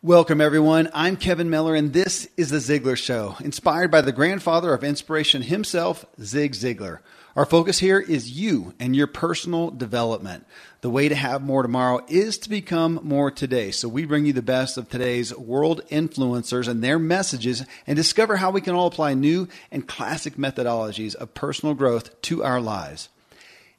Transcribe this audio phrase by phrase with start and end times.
[0.00, 0.88] Welcome, everyone.
[0.94, 5.42] I'm Kevin Miller, and this is The Ziglar Show, inspired by the grandfather of inspiration
[5.42, 7.00] himself, Zig Ziglar.
[7.34, 10.46] Our focus here is you and your personal development.
[10.82, 13.72] The way to have more tomorrow is to become more today.
[13.72, 18.36] So we bring you the best of today's world influencers and their messages and discover
[18.36, 23.08] how we can all apply new and classic methodologies of personal growth to our lives.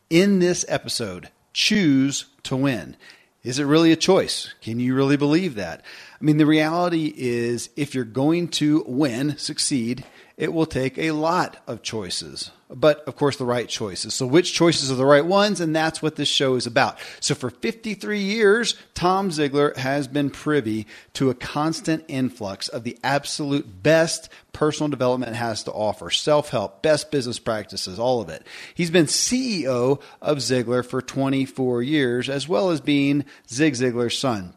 [0.09, 2.97] In this episode, choose to win.
[3.41, 4.53] Is it really a choice?
[4.61, 5.81] Can you really believe that?
[6.21, 10.03] I mean, the reality is if you're going to win, succeed,
[10.35, 14.13] it will take a lot of choices, but of course, the right choices.
[14.13, 15.59] So, which choices are the right ones?
[15.59, 16.97] And that's what this show is about.
[17.19, 22.97] So, for 53 years, Tom Ziglar has been privy to a constant influx of the
[23.03, 28.47] absolute best personal development has to offer self help, best business practices, all of it.
[28.73, 34.53] He's been CEO of Ziglar for 24 years, as well as being Zig Ziglar's son.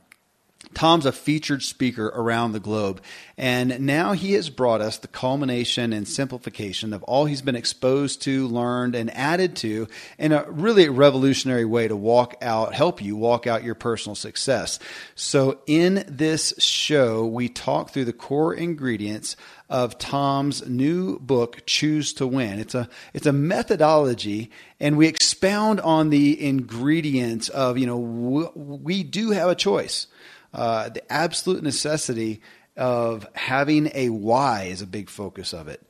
[0.74, 3.02] Tom's a featured speaker around the globe,
[3.36, 8.22] and now he has brought us the culmination and simplification of all he's been exposed
[8.22, 9.86] to, learned, and added to
[10.18, 14.78] in a really revolutionary way to walk out, help you walk out your personal success.
[15.14, 19.36] So, in this show, we talk through the core ingredients
[19.68, 22.58] of Tom's new book, Choose to Win.
[22.58, 28.52] It's a it's a methodology, and we expound on the ingredients of you know w-
[28.54, 30.06] we do have a choice.
[30.52, 32.40] Uh, the absolute necessity
[32.76, 35.82] of having a why is a big focus of it.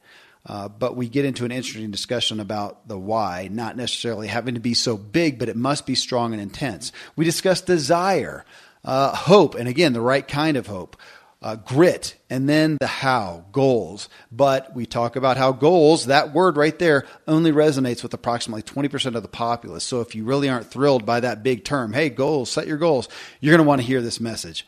[0.44, 4.60] Uh, but we get into an interesting discussion about the why, not necessarily having to
[4.60, 6.90] be so big, but it must be strong and intense.
[7.14, 8.44] We discuss desire,
[8.84, 10.96] uh, hope, and again, the right kind of hope
[11.42, 14.08] uh, grit, and then the how, goals.
[14.30, 19.14] But we talk about how goals, that word right there, only resonates with approximately 20%
[19.14, 19.84] of the populace.
[19.84, 23.08] So if you really aren't thrilled by that big term, hey, goals, set your goals,
[23.40, 24.66] you're going to want to hear this message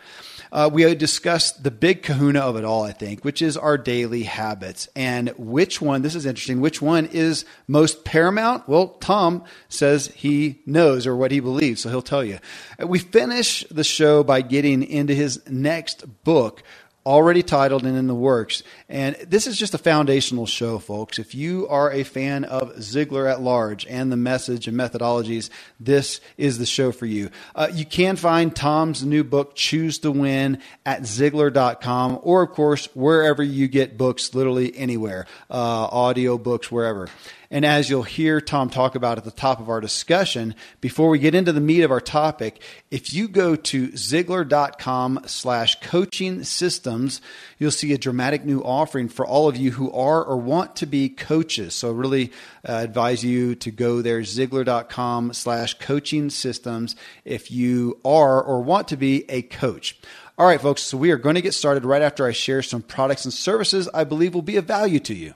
[0.55, 4.23] uh, we discussed the big kahuna of it all, I think, which is our daily
[4.23, 4.89] habits.
[4.95, 8.69] And which one, this is interesting, which one is most paramount?
[8.69, 12.39] Well, Tom says he knows or what he believes, so he'll tell you.
[12.79, 16.63] We finish the show by getting into his next book,
[17.07, 18.63] already titled and in the works.
[18.89, 21.19] And this is just a foundational show, folks.
[21.19, 26.21] If you are a fan of Ziglar at large and the message and methodologies, this
[26.37, 27.31] is the show for you.
[27.55, 32.89] Uh, you can find Tom's new book, Choose to Win, at Ziglar.com or, of course,
[32.95, 35.55] wherever you get books, literally anywhere, uh,
[35.91, 37.09] audio books, wherever.
[37.51, 41.19] And as you'll hear Tom talk about at the top of our discussion, before we
[41.19, 42.61] get into the meat of our topic,
[42.91, 47.21] if you go to Ziglar.com slash coaching systems,
[47.59, 50.87] you'll see a dramatic new offering for all of you who are or want to
[50.87, 51.75] be coaches.
[51.75, 52.33] So I really
[52.69, 58.89] uh, advise you to go there, Ziglar.com slash coaching systems if you are or want
[58.89, 60.01] to be a coach.
[60.37, 62.83] All right, folks, so we are going to get started right after I share some
[62.83, 65.35] products and services I believe will be of value to you.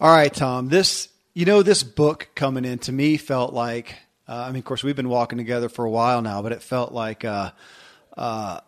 [0.00, 0.68] All right, Tom.
[0.68, 3.96] This, you know, this book coming in to me felt like.
[4.28, 6.62] Uh, I mean, of course, we've been walking together for a while now, but it
[6.62, 7.50] felt like, uh,
[8.16, 8.60] uh,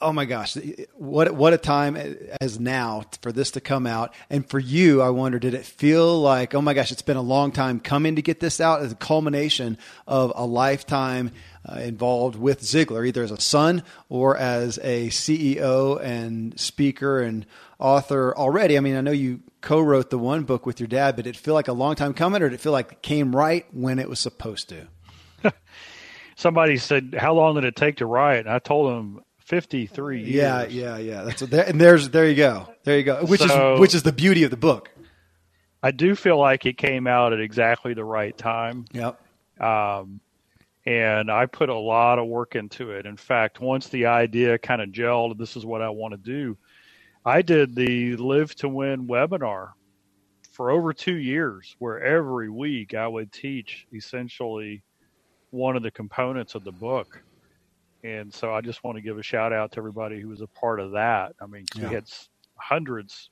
[0.00, 0.56] oh my gosh,
[0.94, 1.96] what what a time
[2.40, 4.14] as now for this to come out.
[4.30, 7.22] And for you, I wonder, did it feel like, oh my gosh, it's been a
[7.22, 11.32] long time coming to get this out as a culmination of a lifetime
[11.68, 17.44] uh, involved with Ziglar, either as a son or as a CEO and speaker and
[17.78, 18.76] author already.
[18.76, 21.38] I mean, I know you co-wrote the one book with your dad, but did it
[21.38, 23.98] feel like a long time coming, or did it feel like it came right when
[23.98, 24.86] it was supposed to?
[26.36, 30.28] Somebody said, "How long did it take to write?" And I told them 53 years.
[30.28, 31.22] Yeah, yeah, yeah.
[31.22, 33.24] That's what, and there's there you go, there you go.
[33.24, 34.90] Which so, is which is the beauty of the book.
[35.82, 38.86] I do feel like it came out at exactly the right time.
[38.92, 39.20] Yep.
[39.60, 40.20] Um,
[40.84, 43.06] and I put a lot of work into it.
[43.06, 46.56] In fact, once the idea kind of gelled, this is what I want to do.
[47.26, 49.72] I did the Live to Win webinar
[50.52, 54.84] for over two years, where every week I would teach essentially
[55.50, 57.20] one of the components of the book.
[58.04, 60.46] And so I just want to give a shout out to everybody who was a
[60.46, 61.34] part of that.
[61.42, 61.88] I mean, yeah.
[61.88, 62.04] we had
[62.54, 63.30] hundreds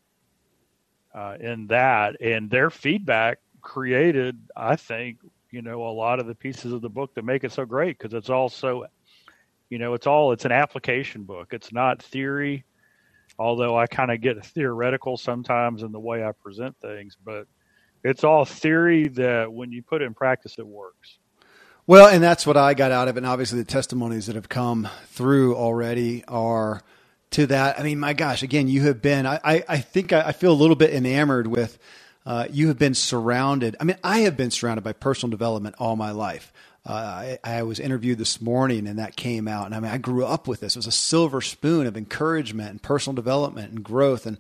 [1.15, 5.19] uh, in that, and their feedback created, I think,
[5.53, 7.97] you know, a lot of the pieces of the book that make it so great
[7.97, 8.87] because it's all so,
[9.71, 11.53] you know, it's all, it's an application book.
[11.53, 12.65] It's not theory
[13.39, 17.47] although I kind of get theoretical sometimes in the way I present things, but
[18.03, 21.19] it's all theory that when you put it in practice, it works.
[21.87, 23.19] Well, and that's what I got out of it.
[23.19, 26.81] And obviously, the testimonies that have come through already are
[27.33, 27.79] to that.
[27.79, 30.53] I mean, my gosh, again, you have been, I, I, I think I, I, feel
[30.53, 31.79] a little bit enamored with,
[32.25, 33.77] uh, you have been surrounded.
[33.81, 36.54] I mean, I have been surrounded by personal development all my life.
[36.87, 39.65] Uh, I, I, was interviewed this morning and that came out.
[39.65, 40.77] And I mean, I grew up with this.
[40.77, 44.27] It was a silver spoon of encouragement and personal development and growth.
[44.27, 44.37] And,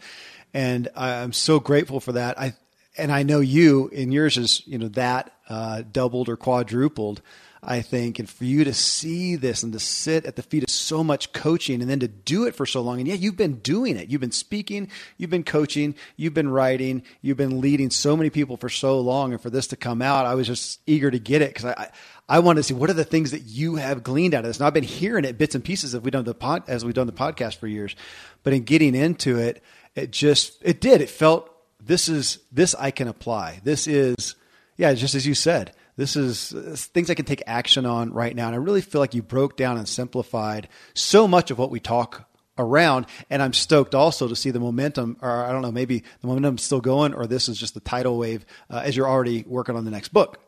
[0.52, 2.38] and I'm so grateful for that.
[2.38, 2.54] I,
[2.98, 7.22] and I know you in yours is, you know, that, uh, doubled or quadrupled.
[7.66, 10.70] I think, and for you to see this and to sit at the feet of
[10.70, 12.98] so much coaching and then to do it for so long.
[12.98, 14.08] And yeah, you've been doing it.
[14.08, 18.56] You've been speaking, you've been coaching, you've been writing, you've been leading so many people
[18.56, 19.32] for so long.
[19.32, 21.72] And for this to come out, I was just eager to get it because I,
[21.72, 21.90] I
[22.28, 24.60] I want to see what are the things that you have gleaned out of this.
[24.60, 26.94] Now I've been hearing it bits and pieces as we've done the pod, as we've
[26.94, 27.94] done the podcast for years,
[28.42, 29.62] but in getting into it,
[29.94, 31.00] it just it did.
[31.00, 31.50] It felt
[31.84, 33.60] this is this I can apply.
[33.62, 34.36] This is
[34.76, 36.50] yeah, just as you said this is
[36.86, 38.46] things I can take action on right now.
[38.46, 41.80] And I really feel like you broke down and simplified so much of what we
[41.80, 42.28] talk
[42.58, 43.06] around.
[43.30, 46.62] And I'm stoked also to see the momentum, or I don't know, maybe the momentum's
[46.62, 49.84] still going, or this is just the tidal wave uh, as you're already working on
[49.84, 50.40] the next book.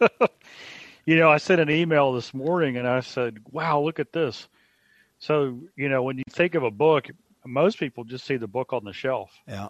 [1.04, 4.46] you know, I sent an email this morning and I said, wow, look at this.
[5.18, 7.08] So, you know, when you think of a book,
[7.44, 9.32] most people just see the book on the shelf.
[9.48, 9.68] Yeah.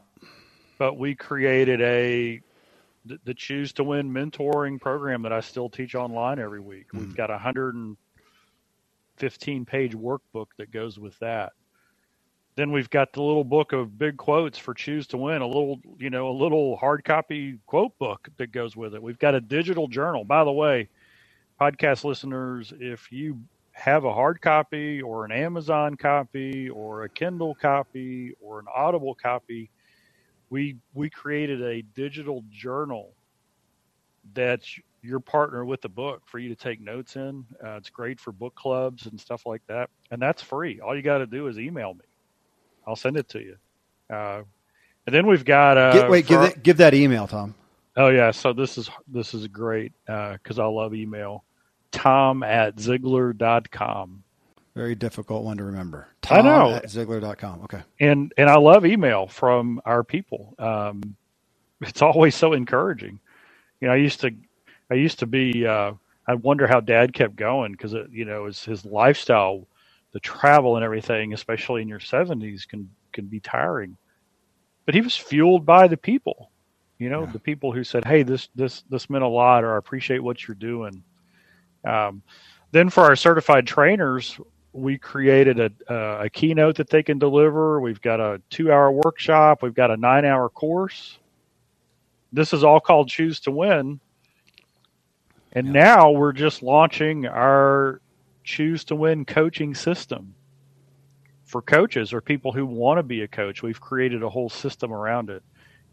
[0.79, 2.41] But we created a
[3.05, 6.87] the, the Choose to Win mentoring program that I still teach online every week.
[6.93, 7.01] Mm.
[7.01, 11.53] We've got a 115 page workbook that goes with that.
[12.55, 15.81] Then we've got the little book of big quotes for Choose to Win, a little,
[15.99, 19.03] you know, a little hard copy quote book that goes with it.
[19.03, 20.25] We've got a digital journal.
[20.25, 20.91] By the way,
[21.63, 23.39] podcast listeners, if you
[23.71, 29.15] have a hard copy or an Amazon copy or a Kindle copy or an Audible
[29.15, 29.71] copy,
[30.51, 33.13] we we created a digital journal
[34.35, 37.45] that's your partner with the book for you to take notes in.
[37.65, 40.81] Uh, it's great for book clubs and stuff like that, and that's free.
[40.81, 42.05] All you got to do is email me.
[42.87, 43.57] I'll send it to you.
[44.11, 44.43] Uh,
[45.07, 47.55] and then we've got uh, Get, wait, give that, give that email, Tom.
[47.97, 51.45] Oh yeah, so this is this is great because uh, I love email.
[51.93, 54.25] Tom at Ziglar.com.
[54.75, 56.09] Very difficult one to remember.
[56.23, 56.75] Tom I know.
[56.77, 57.63] At Ziglar.com.
[57.65, 57.83] Okay.
[58.01, 60.55] And and I love email from our people.
[60.59, 61.17] Um,
[61.83, 63.21] it's always so encouraging.
[63.81, 64.33] You know, I used to
[64.91, 65.93] I used to be uh,
[66.27, 69.67] I wonder how Dad kept going because it, you know his his lifestyle,
[70.13, 73.97] the travel and everything, especially in your seventies, can can be tiring.
[74.87, 76.51] But he was fueled by the people.
[76.99, 77.33] You know, yeah.
[77.33, 80.47] the people who said, "Hey, this this this meant a lot," or "I appreciate what
[80.47, 81.03] you're doing."
[81.85, 82.23] Um,
[82.71, 84.39] then for our certified trainers,
[84.73, 87.81] we created a, a keynote that they can deliver.
[87.81, 89.63] We've got a two hour workshop.
[89.63, 91.19] We've got a nine hour course.
[92.33, 94.01] This is all called Choose to Win.
[95.53, 95.73] And yeah.
[95.73, 98.01] now we're just launching our
[98.45, 100.35] Choose to Win coaching system
[101.45, 103.63] for coaches or people who want to be a coach.
[103.63, 105.43] We've created a whole system around it.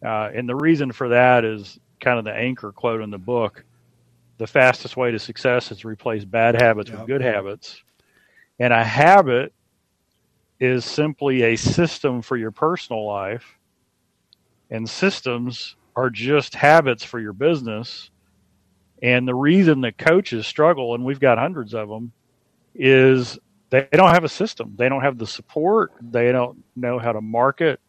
[0.01, 3.65] Uh, and the reason for that is kind of the anchor quote in the book
[4.39, 6.99] the fastest way to success is to replace bad habits yep.
[6.99, 7.83] with good habits.
[8.57, 9.53] And a habit
[10.59, 13.57] is simply a system for your personal life,
[14.71, 18.09] and systems are just habits for your business.
[19.03, 22.11] And the reason that coaches struggle, and we've got hundreds of them,
[22.73, 23.37] is
[23.69, 24.73] they don't have a system.
[24.77, 25.91] They don't have the support.
[26.01, 27.81] They don't know how to market,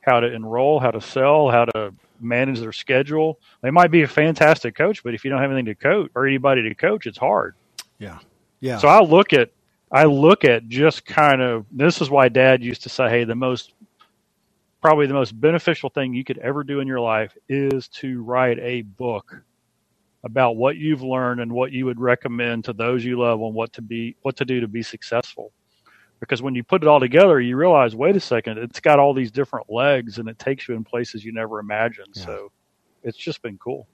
[0.00, 3.40] how to enroll, how to sell, how to manage their schedule.
[3.62, 6.26] They might be a fantastic coach, but if you don't have anything to coach or
[6.26, 7.56] anybody to coach, it's hard.
[7.98, 8.18] Yeah.
[8.60, 8.78] Yeah.
[8.78, 9.50] So I look at
[9.92, 13.34] I look at just kind of this is why dad used to say, hey, the
[13.34, 13.74] most
[14.82, 18.58] probably the most beneficial thing you could ever do in your life is to write
[18.60, 19.42] a book
[20.24, 23.72] about what you've learned and what you would recommend to those you love on what
[23.74, 25.52] to be what to do to be successful.
[26.20, 29.14] Because when you put it all together, you realize, wait a second, it's got all
[29.14, 32.12] these different legs and it takes you in places you never imagined.
[32.14, 32.26] Yeah.
[32.26, 32.52] So
[33.02, 33.88] it's just been cool.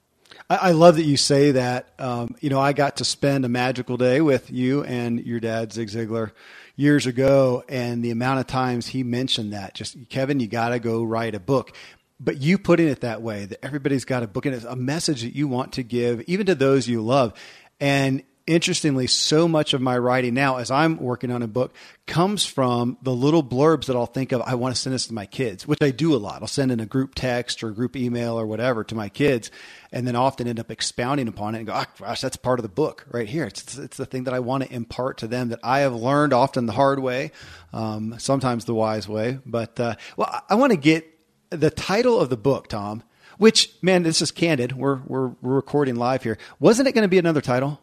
[0.49, 1.89] I, love that you say that.
[1.99, 5.73] Um, you know, I got to spend a magical day with you and your dad,
[5.73, 6.31] Zig Ziglar,
[6.75, 9.73] years ago, and the amount of times he mentioned that.
[9.73, 11.71] Just Kevin, you got to go write a book.
[12.19, 15.21] But you putting it that way, that everybody's got a book and it's a message
[15.21, 17.33] that you want to give, even to those you love.
[17.79, 21.75] And interestingly, so much of my writing now, as I'm working on a book,
[22.07, 24.41] comes from the little blurbs that I'll think of.
[24.41, 26.41] I want to send this to my kids, which I do a lot.
[26.41, 29.51] I'll send in a group text or a group email or whatever to my kids,
[29.91, 32.63] and then often end up expounding upon it and go, oh, gosh, that's part of
[32.63, 33.45] the book right here.
[33.45, 36.31] It's, it's the thing that I want to impart to them that I have learned
[36.31, 37.31] often the hard way,
[37.73, 39.39] um, sometimes the wise way.
[39.45, 41.05] But, uh, well, I want to get
[41.49, 43.03] the title of the book, Tom,
[43.37, 44.71] which, man, this is candid.
[44.71, 46.37] We're, we're, we're recording live here.
[46.59, 47.79] Wasn't it going to be another title?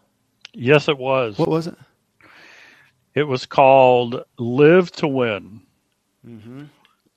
[0.54, 1.38] Yes, it was.
[1.38, 1.76] What was it?
[3.14, 5.61] It was called Live to Win.
[6.26, 6.64] Mm-hmm.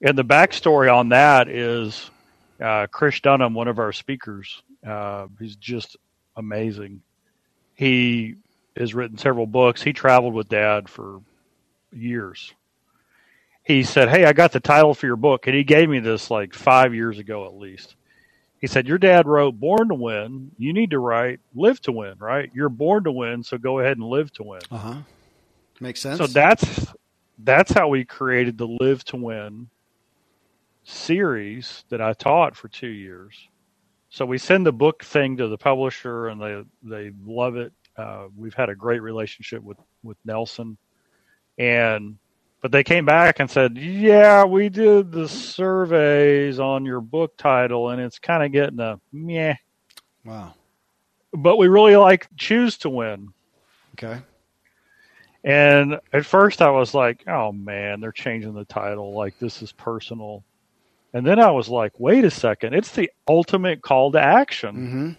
[0.02, 2.10] And the backstory on that is
[2.62, 5.98] uh, Chris Dunham, one of our speakers, uh, he's just
[6.36, 7.02] amazing.
[7.74, 8.36] He
[8.76, 9.82] has written several books.
[9.82, 11.22] He traveled with dad for
[11.92, 12.54] years.
[13.64, 15.48] He said, Hey, I got the title for your book.
[15.48, 17.96] And he gave me this like five years ago at least.
[18.60, 20.52] He said, Your dad wrote Born to Win.
[20.58, 22.50] You need to write Live to Win, right?
[22.54, 24.62] You're born to win, so go ahead and live to win.
[24.72, 25.02] Uh huh.
[25.80, 26.18] Makes sense.
[26.18, 26.88] So that's
[27.40, 29.70] that's how we created the Live to Win
[30.84, 33.36] series that I taught for two years.
[34.10, 37.74] So we send the book thing to the publisher, and they they love it.
[37.96, 40.78] Uh, we've had a great relationship with with Nelson,
[41.58, 42.18] and
[42.68, 47.92] but they came back and said, "Yeah, we did the surveys on your book title,
[47.92, 49.56] and it's kind of getting a meh."
[50.26, 50.54] Wow.
[51.32, 53.30] But we really like Choose to Win.
[53.94, 54.22] Okay.
[55.46, 59.16] And at first I was like, "Oh man, they're changing the title.
[59.16, 60.44] Like this is personal."
[61.14, 62.74] And then I was like, "Wait a second!
[62.74, 65.12] It's the ultimate call to action." Mm-hmm.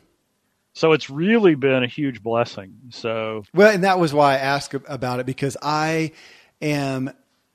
[0.74, 2.74] So it's really been a huge blessing.
[2.90, 6.12] So well, and that was why I asked about it because I
[6.60, 7.10] am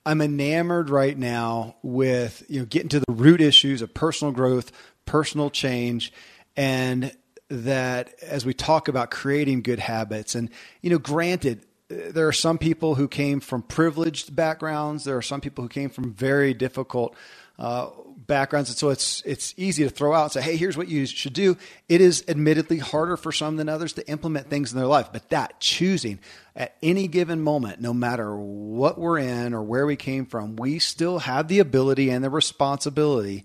[0.06, 4.72] I'm enamored right now with you know getting to the root issues of personal growth,
[5.06, 6.12] personal change,
[6.56, 7.12] and
[7.50, 10.50] that as we talk about creating good habits and
[10.82, 15.40] you know granted there are some people who came from privileged backgrounds there are some
[15.40, 17.16] people who came from very difficult
[17.60, 17.90] uh,
[18.28, 18.70] backgrounds.
[18.70, 21.34] And so it's it's easy to throw out and say hey here's what you should
[21.34, 21.58] do.
[21.90, 25.10] It is admittedly harder for some than others to implement things in their life.
[25.12, 26.20] But that choosing
[26.56, 30.80] at any given moment no matter what we're in or where we came from we
[30.80, 33.44] still have the ability and the responsibility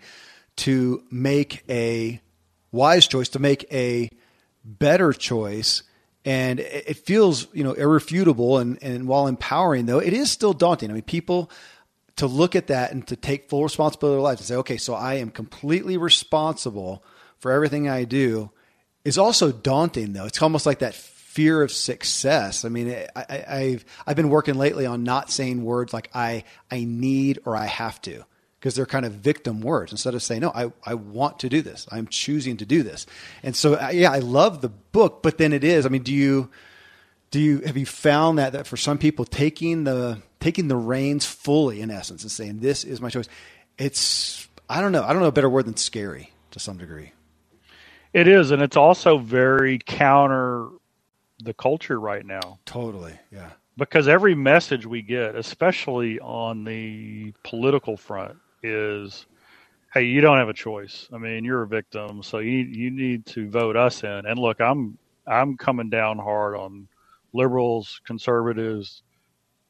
[0.57, 2.21] to make a
[2.73, 4.11] wise choice to make a
[4.65, 5.83] better choice.
[6.25, 10.91] And it feels you know irrefutable and, and while empowering though it is still daunting.
[10.91, 11.51] I mean people
[12.19, 14.77] to look at that and to take full responsibility of their life and say okay
[14.77, 17.03] so i am completely responsible
[17.39, 18.51] for everything i do
[19.05, 23.85] is also daunting though it's almost like that fear of success i mean I, have
[24.07, 28.01] I've been working lately on not saying words like i i need or i have
[28.03, 28.25] to
[28.59, 31.63] because they're kind of victim words instead of saying, no, I, I want to do
[31.63, 31.87] this.
[31.93, 33.07] I'm choosing to do this.
[33.43, 36.51] And so, yeah, I love the book, but then it is, I mean, do you,
[37.31, 41.27] do you, have you found that, that for some people taking the, taking the reins
[41.27, 43.29] fully in essence and saying, this is my choice.
[43.77, 45.03] It's, I don't know.
[45.03, 47.13] I don't know a better word than scary to some degree.
[48.13, 48.51] It is.
[48.51, 50.69] And it's also very counter
[51.43, 52.59] the culture right now.
[52.65, 53.19] Totally.
[53.31, 53.51] Yeah.
[53.77, 59.27] Because every message we get, especially on the political front, is
[59.95, 61.09] hey, you don't have a choice.
[61.13, 64.27] I mean, you're a victim, so you you need to vote us in.
[64.27, 66.89] And look, I'm I'm coming down hard on
[67.33, 69.03] liberals, conservatives,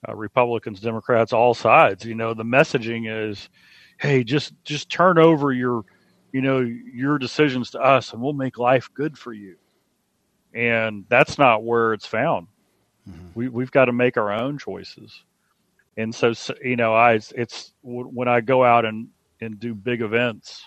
[0.07, 2.05] uh, Republicans, Democrats, all sides.
[2.05, 3.49] You know, the messaging is,
[3.99, 5.85] hey, just just turn over your
[6.33, 9.57] you know your decisions to us, and we'll make life good for you.
[10.55, 12.49] And that's not where it's found.
[13.09, 13.27] Mm-hmm.
[13.35, 15.25] We we've got to make our own choices.
[15.97, 19.09] And so, you know, I it's when I go out and
[19.41, 20.65] and do big events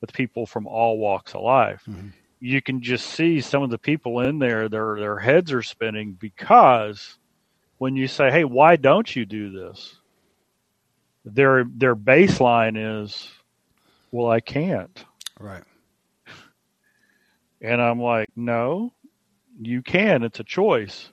[0.00, 2.08] with people from all walks of life, mm-hmm.
[2.40, 4.68] you can just see some of the people in there.
[4.68, 7.18] Their their heads are spinning because
[7.84, 9.96] when you say, "Hey, why don't you do this?"
[11.26, 13.30] Their their baseline is,
[14.10, 15.04] "Well, I can't."
[15.38, 15.64] Right.
[17.60, 18.94] And I'm like, "No,
[19.60, 20.22] you can.
[20.22, 21.12] It's a choice."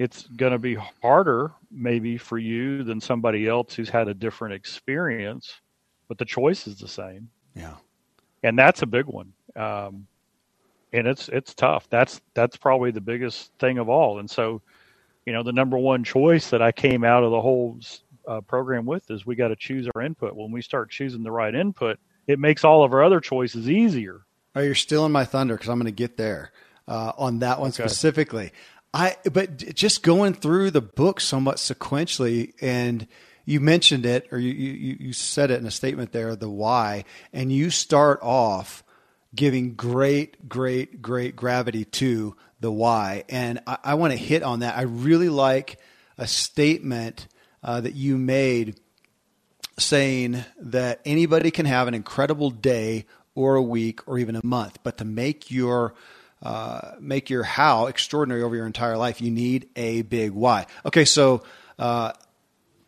[0.00, 4.54] it's going to be harder maybe for you than somebody else who's had a different
[4.54, 5.60] experience,
[6.08, 7.28] but the choice is the same.
[7.54, 7.74] Yeah,
[8.42, 9.34] and that's a big one.
[9.54, 10.06] Um,
[10.94, 11.86] and it's it's tough.
[11.90, 14.20] That's that's probably the biggest thing of all.
[14.20, 14.62] And so,
[15.26, 17.78] you know, the number one choice that I came out of the whole
[18.26, 20.34] uh, program with is we got to choose our input.
[20.34, 24.22] When we start choosing the right input, it makes all of our other choices easier.
[24.54, 26.52] Oh, you're stealing my thunder because I'm going to get there
[26.88, 27.82] uh, on that one okay.
[27.82, 28.52] specifically.
[28.92, 33.06] I but just going through the book somewhat sequentially, and
[33.44, 37.04] you mentioned it or you you, you said it in a statement there, the why,
[37.32, 38.82] and you start off
[39.34, 44.60] giving great, great, great gravity to the why, and I, I want to hit on
[44.60, 44.76] that.
[44.76, 45.78] I really like
[46.18, 47.26] a statement
[47.62, 48.78] uh, that you made
[49.78, 54.78] saying that anybody can have an incredible day or a week or even a month,
[54.82, 55.94] but to make your
[56.42, 60.66] uh, make your how extraordinary over your entire life, you need a big why.
[60.86, 61.42] Okay, so
[61.78, 62.12] uh,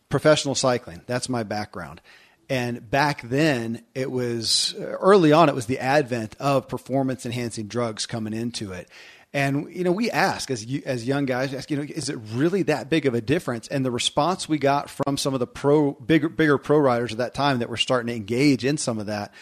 [0.08, 2.00] professional cycling, that's my background.
[2.48, 8.06] And back then, it was early on, it was the advent of performance enhancing drugs
[8.06, 8.88] coming into it.
[9.34, 12.62] And you know, we ask as as young guys, ask you know, is it really
[12.64, 13.66] that big of a difference?
[13.68, 17.18] And the response we got from some of the pro bigger bigger pro riders at
[17.18, 19.32] that time that were starting to engage in some of that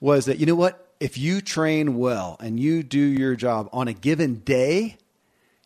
[0.00, 3.86] was that you know what if you train well and you do your job on
[3.88, 4.96] a given day,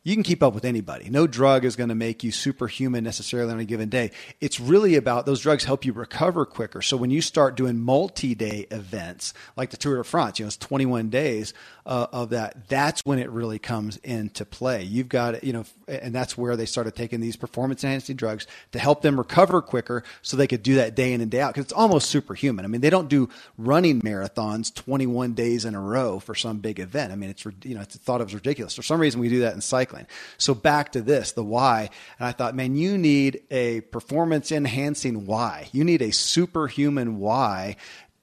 [0.03, 1.11] you can keep up with anybody.
[1.11, 4.13] No drug is going to make you superhuman necessarily on a given day.
[4.41, 6.81] It's really about those drugs help you recover quicker.
[6.81, 10.57] So when you start doing multi-day events like the Tour de France, you know, it's
[10.57, 11.53] 21 days
[11.85, 12.69] uh, of that.
[12.69, 14.85] That's when it really comes into play.
[14.85, 18.79] You've got, you know, and that's where they started taking these performance enhancing drugs to
[18.79, 21.65] help them recover quicker so they could do that day in and day out because
[21.67, 22.65] it's almost superhuman.
[22.65, 23.29] I mean, they don't do
[23.59, 27.13] running marathons 21 days in a row for some big event.
[27.13, 28.75] I mean, it's, you know, it's thought of as ridiculous.
[28.75, 30.07] For some reason, we do that in cycling cycling.
[30.39, 31.91] So back to this, the why.
[32.19, 35.69] And I thought, man, you need a performance enhancing why.
[35.73, 37.77] You need a superhuman why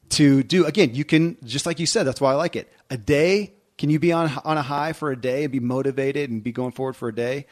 [0.10, 0.66] to do.
[0.66, 2.72] Again, you can, just like you said, that's why I like it.
[2.90, 6.30] A day, can you be on, on a high for a day and be motivated
[6.30, 7.46] and be going forward for a day?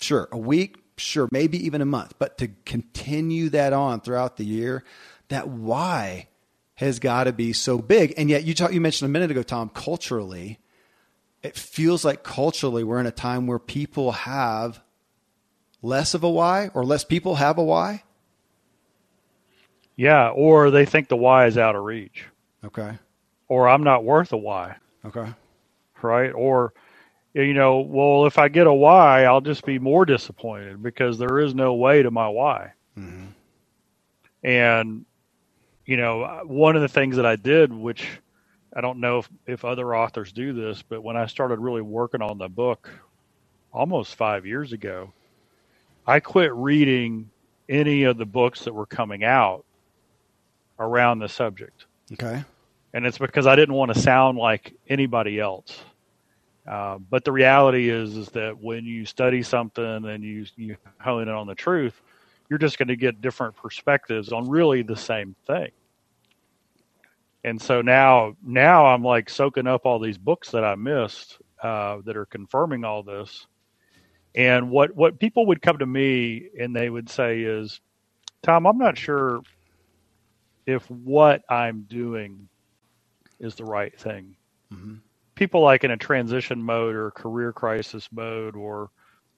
[0.00, 0.28] Sure.
[0.32, 1.28] A week, sure.
[1.30, 2.14] Maybe even a month.
[2.18, 4.84] But to continue that on throughout the year,
[5.28, 6.28] that why
[6.76, 8.14] has got to be so big.
[8.16, 10.58] And yet you talk, you mentioned a minute ago, Tom, culturally,
[11.42, 14.80] it feels like culturally we're in a time where people have
[15.82, 18.02] less of a why or less people have a why.
[19.96, 22.24] Yeah, or they think the why is out of reach.
[22.64, 22.98] Okay.
[23.48, 24.76] Or I'm not worth a why.
[25.04, 25.26] Okay.
[26.02, 26.30] Right?
[26.30, 26.72] Or
[27.34, 31.38] you know, well, if I get a why, I'll just be more disappointed because there
[31.38, 32.72] is no way to my why.
[32.96, 33.26] Mm-hmm.
[34.42, 35.04] And
[35.84, 38.06] you know, one of the things that I did, which
[38.78, 42.22] I don't know if, if other authors do this, but when I started really working
[42.22, 42.88] on the book
[43.72, 45.12] almost five years ago,
[46.06, 47.28] I quit reading
[47.68, 49.64] any of the books that were coming out
[50.78, 51.86] around the subject.
[52.12, 52.44] Okay.
[52.94, 55.80] And it's because I didn't want to sound like anybody else.
[56.64, 61.22] Uh, but the reality is, is that when you study something and you you hone
[61.22, 62.00] in on the truth,
[62.48, 65.72] you're just going to get different perspectives on really the same thing
[67.44, 71.98] and so now now I'm like soaking up all these books that I missed uh,
[72.04, 73.46] that are confirming all this.
[74.34, 77.80] And what what people would come to me and they would say is,
[78.42, 79.40] Tom, I'm not sure
[80.66, 82.48] if what I'm doing
[83.40, 84.36] is the right thing.
[84.72, 84.96] Mm-hmm.
[85.34, 88.90] People like in a transition mode or career crisis mode or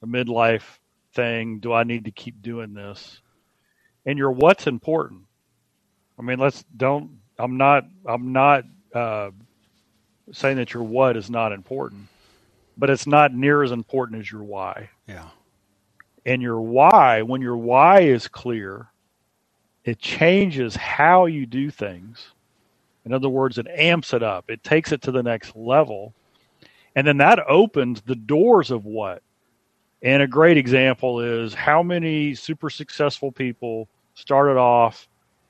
[0.02, 0.78] a midlife
[1.14, 3.20] thing, do I need to keep doing this?
[4.06, 5.22] And your what's important.
[6.18, 9.30] I mean, let's don't I'm not I'm not uh,
[10.32, 12.08] saying that your what is not important,
[12.76, 14.90] but it's not near as important as your why.
[15.06, 15.28] Yeah.
[16.26, 18.88] And your why, when your why is clear,
[19.84, 22.32] it changes how you do things.
[23.06, 24.50] In other words, it amps it up.
[24.50, 26.12] It takes it to the next level.
[26.94, 29.22] And then that opens the doors of what?
[30.02, 35.08] And a great example is how many super successful people started off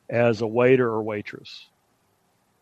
[0.09, 1.67] as a waiter or waitress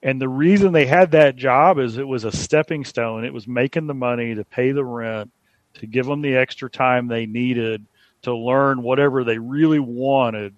[0.03, 3.25] and the reason they had that job is it was a stepping stone.
[3.25, 5.31] It was making the money to pay the rent,
[5.75, 7.85] to give them the extra time they needed
[8.23, 10.55] to learn whatever they really wanted.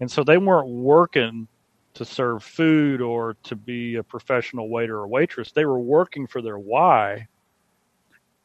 [0.00, 1.46] And so they weren't working
[1.94, 5.52] to serve food or to be a professional waiter or waitress.
[5.52, 7.28] They were working for their why.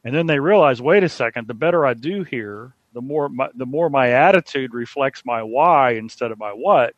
[0.04, 3.50] And then they realized, wait a second, the better I do here, the more my,
[3.56, 6.96] the more my attitude reflects my why instead of my what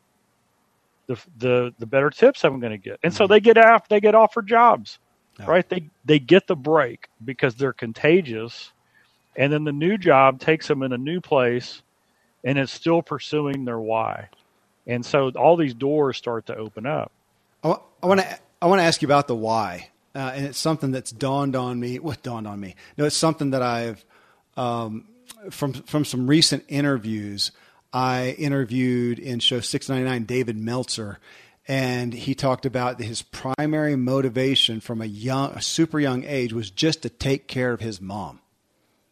[1.08, 3.00] the the the better tips I'm going to get.
[3.04, 3.18] And mm-hmm.
[3.18, 5.00] so they get off they get offered jobs.
[5.46, 5.68] Right?
[5.68, 8.72] They they get the break because they're contagious.
[9.36, 11.82] And then the new job takes them in a new place
[12.44, 14.30] and it's still pursuing their why.
[14.86, 17.12] And so all these doors start to open up.
[17.64, 19.90] I want to I want to ask you about the why.
[20.16, 21.98] Uh, and it's something that's dawned on me.
[21.98, 22.76] What dawned on me?
[22.98, 24.06] No, it's something that I've
[24.56, 25.08] um,
[25.50, 27.52] from from some recent interviews
[27.94, 31.20] I interviewed in show 699 David Meltzer,
[31.68, 36.72] and he talked about his primary motivation from a young, a super young age was
[36.72, 38.42] just to take care of his mom.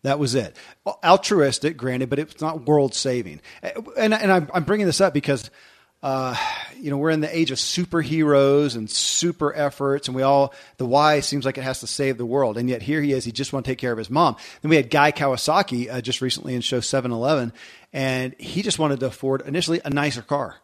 [0.04, 0.58] That was it.
[1.04, 3.40] Altruistic, granted, but it's not world saving.
[3.62, 5.52] And, and I'm bringing this up because
[6.04, 6.36] uh,
[6.78, 10.86] you know, we're in the age of superheroes and super efforts, and we all the
[10.86, 13.24] why seems like it has to save the world, and yet here he is.
[13.24, 14.36] He just want to take care of his mom.
[14.62, 17.54] Then we had Guy Kawasaki uh, just recently in show Seven Eleven,
[17.94, 20.56] and he just wanted to afford initially a nicer car.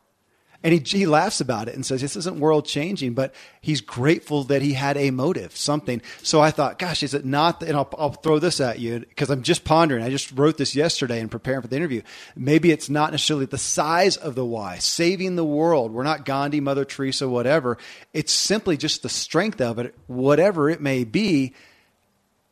[0.64, 4.44] And he, he laughs about it and says, This isn't world changing, but he's grateful
[4.46, 6.02] that he had a motive, something.
[6.24, 7.62] So I thought, Gosh, is it not?
[7.62, 10.04] And I'll, I'll throw this at you because I'm just pondering.
[10.04, 12.02] I just wrote this yesterday and preparing for the interview.
[12.36, 15.92] Maybe it's not necessarily the size of the why, saving the world.
[15.92, 17.78] We're not Gandhi, Mother Teresa, whatever.
[18.14, 21.54] It's simply just the strength of it, whatever it may be.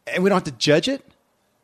[0.05, 1.03] And we don't have to judge it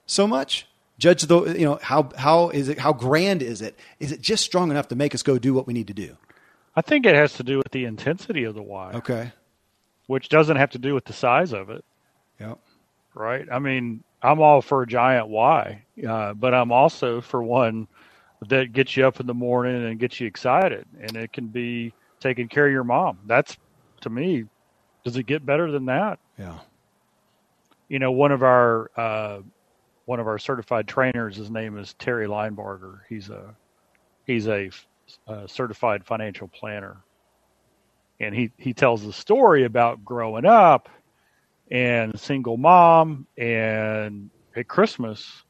[0.08, 0.66] so much
[0.98, 4.44] judge the you know how how is it how grand is it is it just
[4.44, 6.16] strong enough to make us go do what we need to do
[6.76, 8.94] I think it has to do with the intensity of the why.
[8.94, 9.32] Okay.
[10.08, 11.84] Which doesn't have to do with the size of it.
[12.40, 12.60] Yep.
[13.14, 13.46] Right?
[13.52, 17.88] I mean, I'm all for a giant Y, uh, but I'm also for one
[18.48, 21.94] that gets you up in the morning and gets you excited, and it can be
[22.20, 23.20] taking care of your mom.
[23.26, 23.58] That's
[24.02, 24.46] to me.
[25.04, 26.20] Does it get better than that?
[26.38, 26.60] Yeah.
[27.90, 29.40] You know, one of our uh,
[30.06, 33.00] one of our certified trainers, his name is Terry Linebarger.
[33.10, 33.56] He's a
[34.26, 34.70] he's a,
[35.28, 36.98] a certified financial planner,
[38.20, 40.90] and he he tells the story about growing up
[41.72, 45.44] and single mom and at Christmas,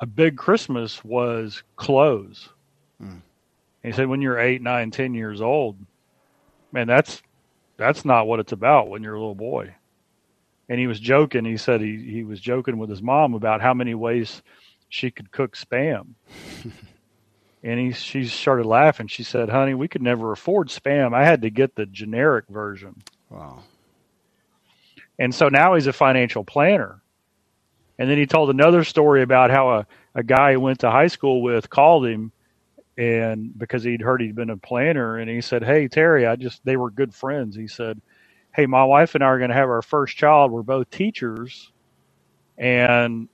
[0.00, 2.48] a big Christmas was clothes.
[3.02, 3.20] Mm.
[3.82, 5.76] he said when you're eight, nine, ten years old,
[6.72, 7.22] man, that's
[7.76, 9.74] that's not what it's about when you're a little boy.
[10.68, 11.44] And he was joking.
[11.44, 14.42] He said he, he was joking with his mom about how many ways
[14.88, 16.08] she could cook spam.
[17.66, 19.08] and he she started laughing.
[19.08, 21.12] She said, "Honey, we could never afford spam.
[21.12, 23.64] I had to get the generic version." Wow.
[25.18, 27.02] And so now he's a financial planner.
[27.98, 31.06] And then he told another story about how a, a guy he went to high
[31.08, 32.30] school with called him
[32.98, 36.64] and because he'd heard he'd been a planner and he said, Hey Terry, I just
[36.64, 37.56] they were good friends.
[37.56, 38.00] He said,
[38.54, 40.52] Hey, my wife and I are gonna have our first child.
[40.52, 41.72] We're both teachers
[42.56, 43.28] and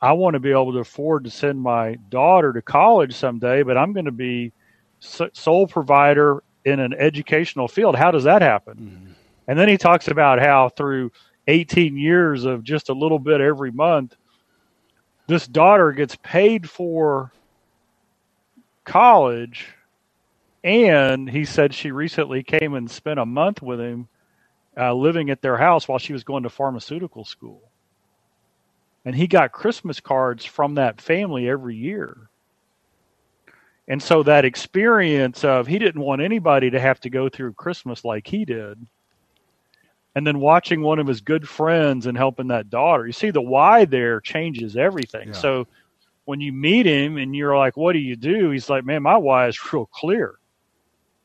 [0.00, 3.76] I want to be able to afford to send my daughter to college someday, but
[3.76, 4.52] I'm going to be
[5.00, 7.96] sole provider in an educational field.
[7.96, 8.76] How does that happen?
[8.76, 9.12] Mm-hmm.
[9.48, 11.10] And then he talks about how through
[11.46, 14.14] 18 years of just a little bit every month,
[15.26, 17.32] this daughter gets paid for
[18.84, 19.66] college.
[20.62, 24.08] And he said she recently came and spent a month with him
[24.76, 27.67] uh, living at their house while she was going to pharmaceutical school.
[29.08, 32.28] And he got Christmas cards from that family every year.
[33.88, 38.04] And so that experience of he didn't want anybody to have to go through Christmas
[38.04, 38.86] like he did
[40.14, 43.06] and then watching one of his good friends and helping that daughter.
[43.06, 45.28] You see, the why there changes everything.
[45.28, 45.34] Yeah.
[45.34, 45.66] So
[46.26, 49.16] when you meet him and you're like, "What do you do?" He's like, "Man, my
[49.16, 50.34] why is real clear,"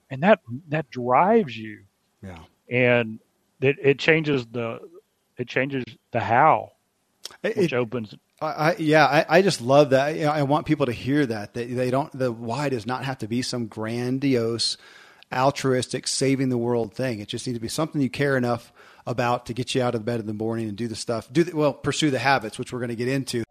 [0.09, 1.81] and that that drives you.
[2.21, 3.19] Yeah, and
[3.59, 4.79] it, it changes the
[5.37, 6.72] it changes the how,
[7.41, 8.15] which it, opens.
[8.41, 10.19] I, yeah, I, I, just love that.
[10.25, 12.11] I want people to hear that that they don't.
[12.17, 14.77] The why does not have to be some grandiose,
[15.33, 17.19] altruistic, saving the world thing.
[17.19, 18.73] It just needs to be something you care enough
[19.05, 21.31] about to get you out of bed in the morning and do the stuff.
[21.31, 23.43] Do the, well, pursue the habits, which we're going to get into.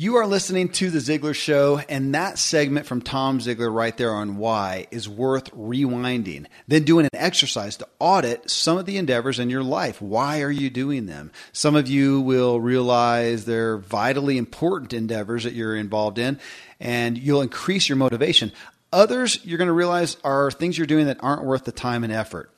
[0.00, 4.12] You are listening to The Ziglar Show, and that segment from Tom Ziglar right there
[4.12, 6.46] on why is worth rewinding.
[6.68, 10.00] Then doing an exercise to audit some of the endeavors in your life.
[10.00, 11.32] Why are you doing them?
[11.50, 16.38] Some of you will realize they're vitally important endeavors that you're involved in,
[16.78, 18.52] and you'll increase your motivation.
[18.92, 22.12] Others you're going to realize are things you're doing that aren't worth the time and
[22.12, 22.52] effort.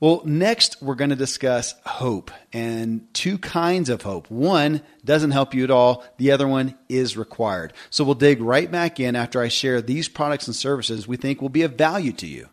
[0.00, 4.30] Well, next we're going to discuss hope and two kinds of hope.
[4.30, 7.72] One doesn't help you at all, the other one is required.
[7.90, 11.42] So we'll dig right back in after I share these products and services we think
[11.42, 12.48] will be of value to you.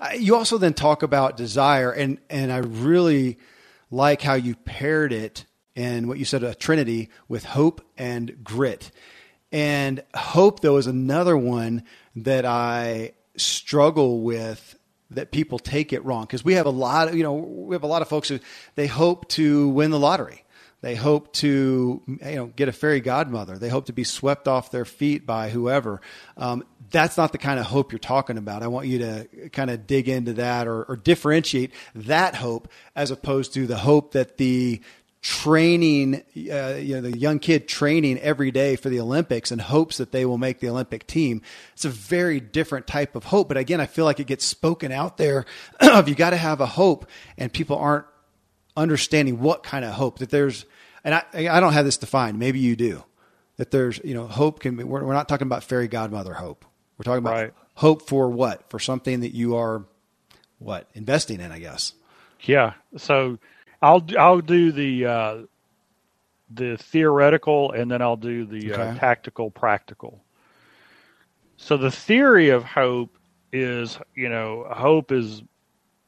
[0.00, 3.38] Uh, you also then talk about desire, and, and I really
[3.90, 5.44] like how you paired it
[5.76, 8.90] and what you said a trinity with hope and grit.
[9.50, 11.84] And hope, though, is another one
[12.16, 14.78] that I struggle with
[15.14, 16.22] that people take it wrong.
[16.22, 18.38] Because we have a lot of you know we have a lot of folks who
[18.74, 20.44] they hope to win the lottery.
[20.82, 23.56] They hope to you know get a fairy godmother.
[23.56, 26.00] They hope to be swept off their feet by whoever.
[26.36, 28.62] Um, that's not the kind of hope you're talking about.
[28.62, 33.10] I want you to kind of dig into that or, or differentiate that hope as
[33.10, 34.82] opposed to the hope that the
[35.22, 36.16] training,
[36.50, 40.10] uh, you know, the young kid training every day for the Olympics and hopes that
[40.10, 41.42] they will make the Olympic team.
[41.74, 43.46] It's a very different type of hope.
[43.46, 45.46] But again, I feel like it gets spoken out there
[45.80, 47.08] of you got to have a hope,
[47.38, 48.04] and people aren't
[48.76, 50.66] understanding what kind of hope that there's.
[51.04, 52.38] And I, I don't have this defined.
[52.38, 53.04] Maybe you do.
[53.56, 54.82] That there's, you know, hope can be.
[54.82, 56.64] We're, we're not talking about fairy godmother hope.
[56.98, 57.54] We're talking about right.
[57.74, 58.68] hope for what?
[58.70, 59.84] For something that you are,
[60.58, 61.92] what investing in, I guess.
[62.40, 62.72] Yeah.
[62.96, 63.38] So
[63.82, 65.36] I'll I'll do the uh,
[66.50, 68.88] the theoretical and then I'll do the uh, okay.
[68.90, 70.22] uh, tactical practical.
[71.56, 73.16] So the theory of hope
[73.52, 75.42] is, you know, hope is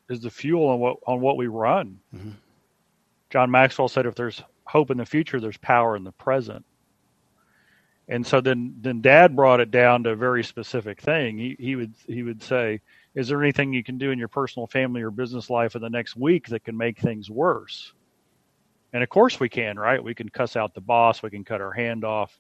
[0.09, 1.99] is the fuel on what on what we run.
[2.15, 2.31] Mm-hmm.
[3.31, 6.65] John Maxwell said, if there's hope in the future, there's power in the present.
[8.07, 11.39] And so then then Dad brought it down to a very specific thing.
[11.39, 12.81] He he would he would say,
[13.15, 15.91] is there anything you can do in your personal family or business life in the
[15.91, 17.93] next week that can make things worse?
[18.93, 20.03] And of course we can, right?
[20.03, 22.39] We can cuss out the boss, we can cut our hand off.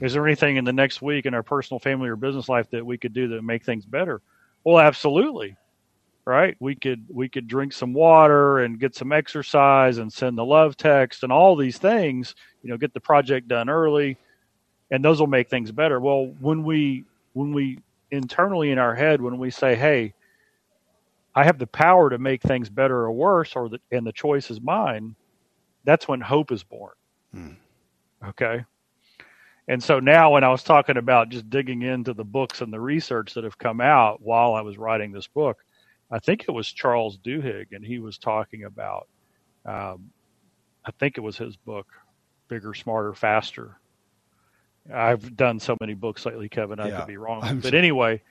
[0.00, 2.84] Is there anything in the next week in our personal family or business life that
[2.86, 4.22] we could do that make things better?
[4.64, 5.56] Well, absolutely.
[6.26, 6.56] right?
[6.60, 10.76] We could we could drink some water and get some exercise and send the love
[10.76, 14.18] text and all these things, you know, get the project done early
[14.90, 16.00] and those will make things better.
[16.00, 17.78] Well, when we when we
[18.10, 20.14] internally in our head when we say, "Hey,
[21.34, 24.50] I have the power to make things better or worse or the, and the choice
[24.50, 25.16] is mine."
[25.84, 26.94] That's when hope is born.
[27.32, 27.52] Hmm.
[28.24, 28.64] Okay?
[29.68, 32.80] And so now, when I was talking about just digging into the books and the
[32.80, 35.58] research that have come out while I was writing this book,
[36.10, 39.08] I think it was Charles Duhigg, and he was talking about,
[39.64, 40.10] um,
[40.84, 41.88] I think it was his book,
[42.48, 43.80] Bigger, Smarter, Faster.
[44.92, 47.40] I've done so many books lately, Kevin, I yeah, could be wrong.
[47.42, 48.22] I'm but anyway,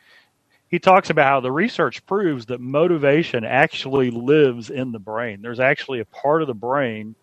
[0.67, 5.41] he talks about how the research proves that motivation actually lives in the brain.
[5.41, 7.15] There's actually a part of the brain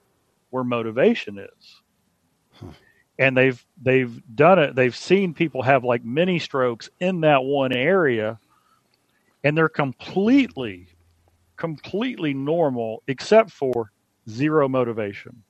[0.51, 1.83] where motivation is.
[3.19, 4.75] And they've they've done it.
[4.75, 8.39] They've seen people have like mini strokes in that one area
[9.45, 10.89] and they're completely
[11.57, 13.93] completely normal except for
[14.29, 15.43] zero motivation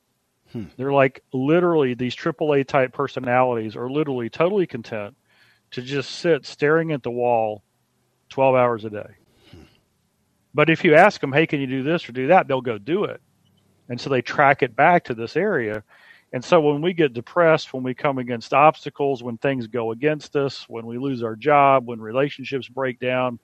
[0.53, 0.65] hmm.
[0.77, 5.15] they're like literally these aaa type personalities are literally totally content
[5.71, 7.63] to just sit staring at the wall
[8.29, 9.09] 12 hours a day
[9.51, 9.63] hmm.
[10.53, 12.77] but if you ask them hey can you do this or do that they'll go
[12.77, 13.21] do it
[13.89, 15.83] and so they track it back to this area
[16.33, 20.35] and so when we get depressed, when we come against obstacles, when things go against
[20.35, 23.39] us, when we lose our job, when relationships break down,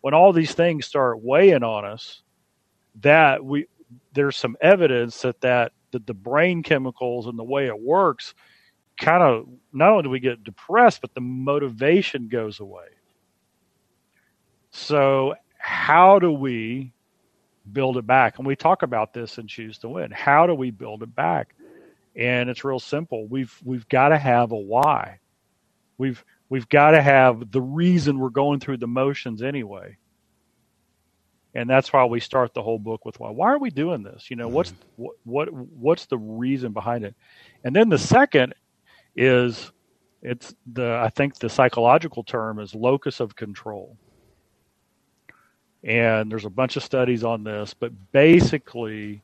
[0.00, 2.22] when all these things start weighing on us,
[3.00, 3.66] that we
[4.12, 8.34] there's some evidence that that, that the brain chemicals and the way it works
[9.00, 12.88] kind of not only do we get depressed, but the motivation goes away.
[14.70, 16.92] So how do we
[17.70, 18.38] build it back?
[18.38, 20.10] And we talk about this and Choose to Win.
[20.10, 21.54] How do we build it back?
[22.14, 23.26] and it's real simple.
[23.26, 25.18] We've we've got to have a why.
[25.98, 29.96] We've we've got to have the reason we're going through the motions anyway.
[31.54, 33.30] And that's why we start the whole book with why.
[33.30, 34.30] Why are we doing this?
[34.30, 34.54] You know, mm-hmm.
[34.54, 37.14] what's what, what what's the reason behind it?
[37.64, 38.54] And then the second
[39.14, 39.70] is
[40.22, 43.96] it's the I think the psychological term is locus of control.
[45.84, 49.22] And there's a bunch of studies on this, but basically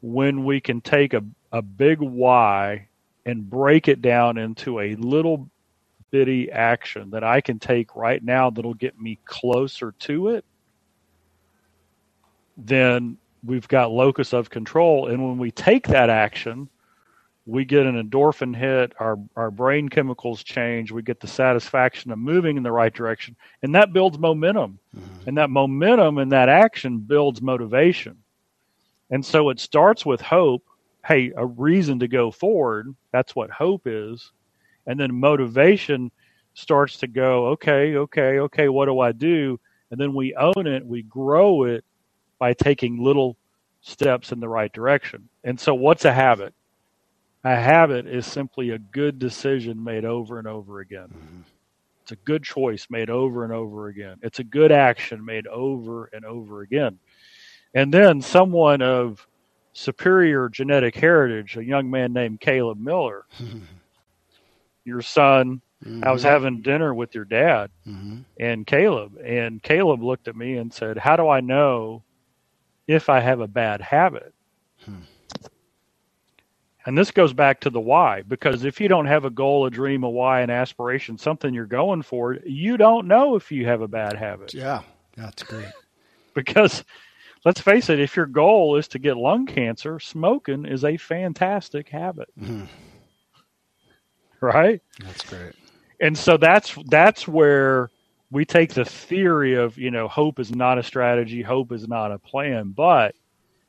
[0.00, 2.88] when we can take a a big why
[3.24, 5.50] and break it down into a little
[6.10, 10.44] bitty action that I can take right now that'll get me closer to it,
[12.56, 15.08] then we've got locus of control.
[15.08, 16.68] And when we take that action,
[17.44, 22.18] we get an endorphin hit, our, our brain chemicals change, we get the satisfaction of
[22.18, 24.78] moving in the right direction, and that builds momentum.
[24.96, 25.28] Mm-hmm.
[25.28, 28.18] And that momentum and that action builds motivation.
[29.10, 30.64] And so it starts with hope
[31.06, 32.94] hey, a reason to go forward.
[33.10, 34.30] That's what hope is.
[34.86, 36.10] And then motivation
[36.54, 39.58] starts to go, okay, okay, okay, what do I do?
[39.90, 41.84] And then we own it, we grow it
[42.42, 43.36] by taking little
[43.82, 45.28] steps in the right direction.
[45.44, 46.52] And so, what's a habit?
[47.44, 51.06] A habit is simply a good decision made over and over again.
[51.06, 51.40] Mm-hmm.
[52.00, 54.16] It's a good choice made over and over again.
[54.22, 56.98] It's a good action made over and over again.
[57.76, 59.24] And then someone of
[59.72, 63.24] superior genetic heritage, a young man named Caleb Miller.
[64.84, 66.02] your son, mm-hmm.
[66.02, 66.30] I was mm-hmm.
[66.32, 68.22] having dinner with your dad mm-hmm.
[68.40, 72.02] and Caleb, and Caleb looked at me and said, How do I know
[72.86, 74.34] if I have a bad habit?
[74.84, 75.00] Hmm.
[76.84, 79.70] And this goes back to the why, because if you don't have a goal, a
[79.70, 83.82] dream, a why, an aspiration, something you're going for, you don't know if you have
[83.82, 84.52] a bad habit.
[84.52, 84.82] Yeah,
[85.16, 85.70] that's great.
[86.34, 86.84] because
[87.44, 91.88] let's face it, if your goal is to get lung cancer, smoking is a fantastic
[91.88, 92.28] habit.
[92.40, 92.64] Mm-hmm.
[94.40, 94.82] Right?
[94.98, 95.54] That's great.
[96.00, 97.90] And so that's that's where
[98.32, 102.10] we take the theory of, you know, hope is not a strategy, hope is not
[102.10, 103.14] a plan, but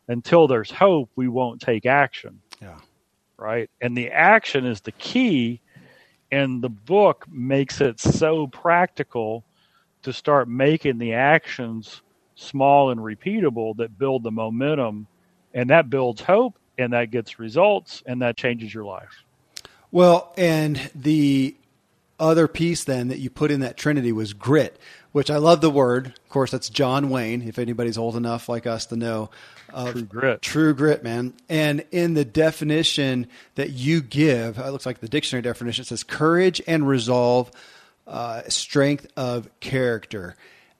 [0.07, 2.39] until there's hope, we won't take action.
[2.61, 2.79] Yeah.
[3.37, 3.69] Right?
[3.81, 5.59] And the action is the key
[6.31, 9.43] and the book makes it so practical
[10.03, 12.01] to start making the actions
[12.35, 15.07] small and repeatable that build the momentum
[15.53, 19.23] and that builds hope and that gets results and that changes your life.
[19.91, 21.55] Well, and the
[22.23, 24.79] other piece then that you put in that trinity was grit,
[25.11, 26.07] which I love the word.
[26.07, 29.29] Of course, that's John Wayne, if anybody's old enough like us to know.
[29.69, 30.41] True grit.
[30.41, 31.33] True grit, man.
[31.49, 36.61] And in the definition that you give, it looks like the dictionary definition says courage
[36.67, 37.51] and resolve,
[38.07, 40.35] uh, strength of character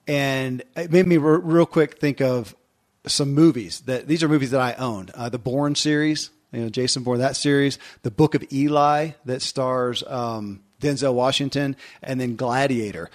[0.07, 2.55] and it made me re- real quick think of
[3.05, 5.11] some movies that these are movies that I owned.
[5.11, 9.41] Uh, the Bourne series, you know, Jason Bourne, that series, the Book of Eli that
[9.41, 13.09] stars um, Denzel Washington, and then Gladiator.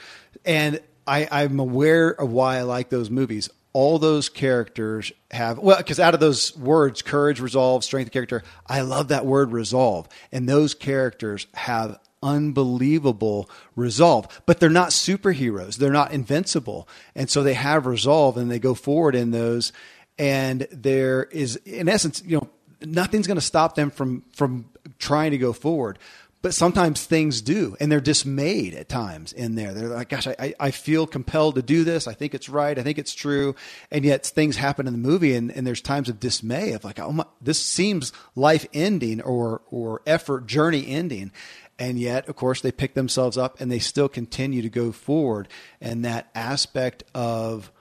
[0.45, 3.49] And I, I'm aware of why I like those movies.
[3.73, 8.81] all those characters have well because out of those words courage resolve strength character i
[8.81, 10.09] love that word resolve.
[10.33, 14.43] And those characters have unbelievable resolve.
[14.47, 15.77] But they're not superheroes.
[15.77, 16.89] They're not invincible.
[17.15, 19.73] And so they have resolve and they go forward in those.
[20.19, 22.49] And there is in essence you know
[22.81, 24.65] nothing's going to stop them from from
[24.99, 25.99] trying to go forward
[26.41, 29.75] but sometimes things do and they're dismayed at times in there.
[29.75, 32.07] They're like gosh I, I feel compelled to do this.
[32.07, 32.79] I think it's right.
[32.79, 33.55] I think it's true.
[33.91, 37.01] And yet things happen in the movie and, and there's times of dismay of like
[37.01, 41.33] oh my this seems life ending or or effort journey ending.
[41.79, 45.49] And yet of course they pick themselves up and they still continue to go forward.
[45.81, 47.73] And that aspect of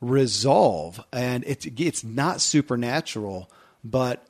[0.00, 3.48] resolve and it's it's not supernatural
[3.84, 4.26] but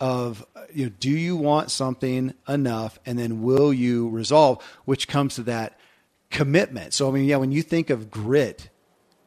[0.00, 5.36] of you know do you want something enough and then will you resolve which comes
[5.36, 5.78] to that
[6.30, 6.92] commitment.
[6.92, 8.68] So i mean yeah when you think of grit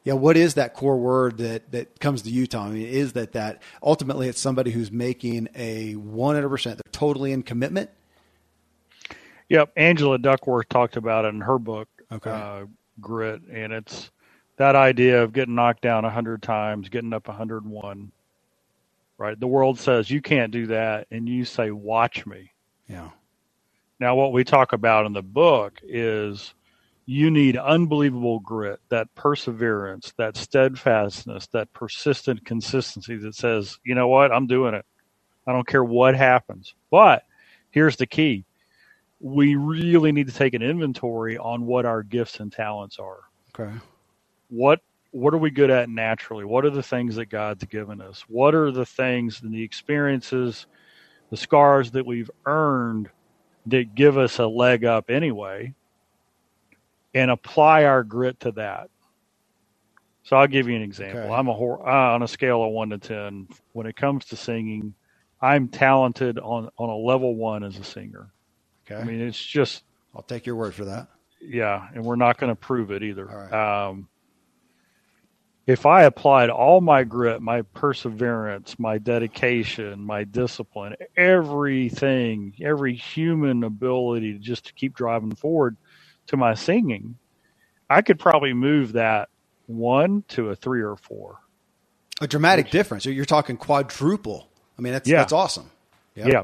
[0.04, 2.68] yeah what is that core word that that comes to you tom?
[2.68, 7.42] I mean is that that ultimately it's somebody who's making a 100% they're totally in
[7.42, 7.90] commitment?
[9.48, 9.72] Yep.
[9.76, 12.30] Angela duckworth talked about it in her book okay.
[12.30, 12.66] uh,
[13.00, 14.10] grit and it's
[14.56, 18.12] that idea of getting knocked down 100 times getting up 101
[19.20, 19.38] right?
[19.38, 22.52] The world says you can't do that, and you say, "Watch me."
[22.88, 23.10] Yeah.
[24.00, 26.54] Now, what we talk about in the book is
[27.04, 34.08] you need unbelievable grit, that perseverance, that steadfastness, that persistent consistency that says, you know
[34.08, 34.86] what, I'm doing it.
[35.46, 36.74] I don't care what happens.
[36.90, 37.24] But
[37.70, 38.46] here's the key
[39.20, 43.20] we really need to take an inventory on what our gifts and talents are.
[43.54, 43.74] Okay.
[44.48, 44.80] What
[45.12, 46.44] what are we good at naturally?
[46.44, 48.24] What are the things that God's given us?
[48.28, 50.66] What are the things and the experiences,
[51.30, 53.08] the scars that we've earned
[53.66, 55.74] that give us a leg up anyway?
[57.12, 58.88] And apply our grit to that.
[60.22, 61.22] So I'll give you an example.
[61.22, 61.32] Okay.
[61.32, 63.48] I'm a uh, on a scale of one to ten.
[63.72, 64.94] When it comes to singing,
[65.40, 68.30] I'm talented on on a level one as a singer.
[68.86, 69.00] Okay.
[69.00, 69.82] I mean, it's just.
[70.14, 71.08] I'll take your word for that.
[71.40, 73.28] Yeah, and we're not going to prove it either.
[73.52, 74.08] Um,
[75.70, 83.62] if I applied all my grit, my perseverance, my dedication, my discipline, everything, every human
[83.62, 85.76] ability just to keep driving forward
[86.26, 87.16] to my singing,
[87.88, 89.28] I could probably move that
[89.66, 91.38] one to a three or four.
[92.20, 93.06] A dramatic Which, difference.
[93.06, 94.48] You're talking quadruple.
[94.76, 95.18] I mean, that's yeah.
[95.18, 95.70] that's awesome.
[96.16, 96.26] Yep.
[96.26, 96.42] Yeah.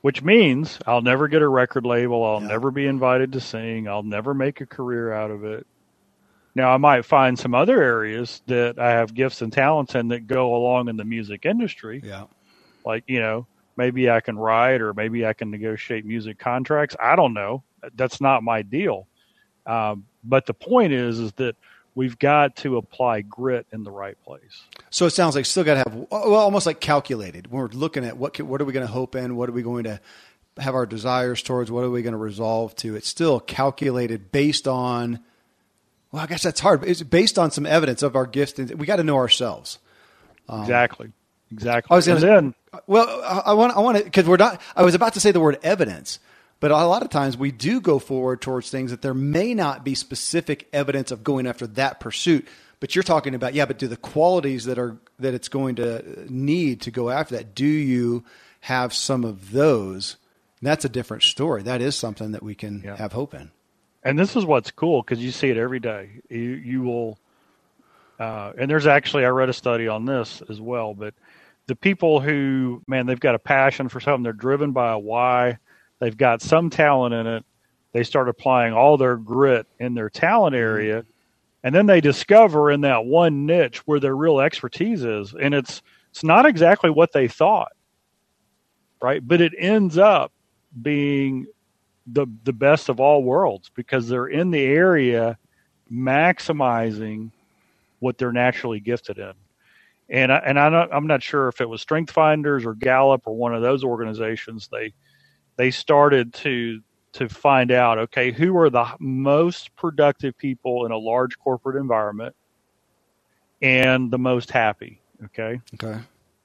[0.00, 2.24] Which means I'll never get a record label.
[2.24, 2.48] I'll yeah.
[2.48, 3.86] never be invited to sing.
[3.86, 5.66] I'll never make a career out of it.
[6.54, 10.26] Now, I might find some other areas that I have gifts and talents in that
[10.26, 12.02] go along in the music industry.
[12.04, 12.24] Yeah.
[12.84, 16.94] Like, you know, maybe I can write or maybe I can negotiate music contracts.
[17.00, 17.62] I don't know.
[17.94, 19.06] That's not my deal.
[19.64, 21.56] Um, but the point is, is that
[21.94, 24.62] we've got to apply grit in the right place.
[24.90, 27.50] So it sounds like still got to have, well, almost like calculated.
[27.50, 29.36] When we're looking at what, can, what are we going to hope in?
[29.36, 30.00] What are we going to
[30.58, 31.70] have our desires towards?
[31.70, 32.94] What are we going to resolve to?
[32.94, 35.20] It's still calculated based on–
[36.12, 36.84] well, I guess that's hard.
[36.84, 38.58] It's based on some evidence of our gifts.
[38.58, 39.78] And we got to know ourselves.
[40.48, 41.12] Um, exactly.
[41.50, 41.92] Exactly.
[41.92, 42.54] I was going to.
[42.86, 43.76] Well, I want.
[43.76, 44.60] I want to because we're not.
[44.76, 46.18] I was about to say the word evidence,
[46.60, 49.84] but a lot of times we do go forward towards things that there may not
[49.84, 52.48] be specific evidence of going after that pursuit.
[52.80, 53.66] But you're talking about yeah.
[53.66, 57.54] But do the qualities that are that it's going to need to go after that?
[57.54, 58.24] Do you
[58.60, 60.16] have some of those?
[60.60, 61.62] And that's a different story.
[61.62, 62.96] That is something that we can yeah.
[62.96, 63.50] have hope in
[64.04, 66.10] and this is what's cool because you see it every day.
[66.28, 67.18] You you will,
[68.18, 70.94] uh, and there's actually I read a study on this as well.
[70.94, 71.14] But
[71.66, 75.58] the people who man they've got a passion for something, they're driven by a why,
[76.00, 77.44] they've got some talent in it.
[77.92, 80.62] They start applying all their grit in their talent mm-hmm.
[80.62, 81.04] area,
[81.62, 85.82] and then they discover in that one niche where their real expertise is, and it's
[86.10, 87.72] it's not exactly what they thought,
[89.00, 89.26] right?
[89.26, 90.32] But it ends up
[90.80, 91.46] being
[92.06, 95.38] the the best of all worlds because they're in the area
[95.90, 97.30] maximizing
[98.00, 99.32] what they're naturally gifted in.
[100.08, 103.22] And I, and I'm not, I'm not sure if it was Strength Finders or Gallup
[103.26, 104.68] or one of those organizations.
[104.68, 104.92] They
[105.56, 106.80] they started to
[107.12, 112.34] to find out okay who are the most productive people in a large corporate environment
[113.60, 115.00] and the most happy.
[115.26, 115.60] Okay.
[115.74, 116.00] Okay.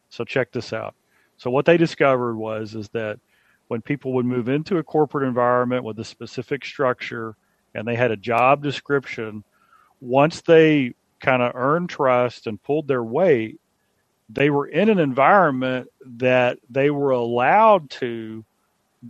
[0.09, 0.93] So check this out.
[1.37, 3.19] So what they discovered was is that
[3.67, 7.35] when people would move into a corporate environment with a specific structure
[7.73, 9.43] and they had a job description,
[9.99, 13.59] once they kind of earned trust and pulled their weight,
[14.29, 18.43] they were in an environment that they were allowed to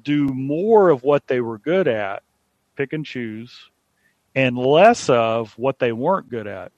[0.04, 2.24] do more of what they were good at,
[2.76, 3.70] pick and choose,
[4.36, 6.72] and less of what they weren't good at.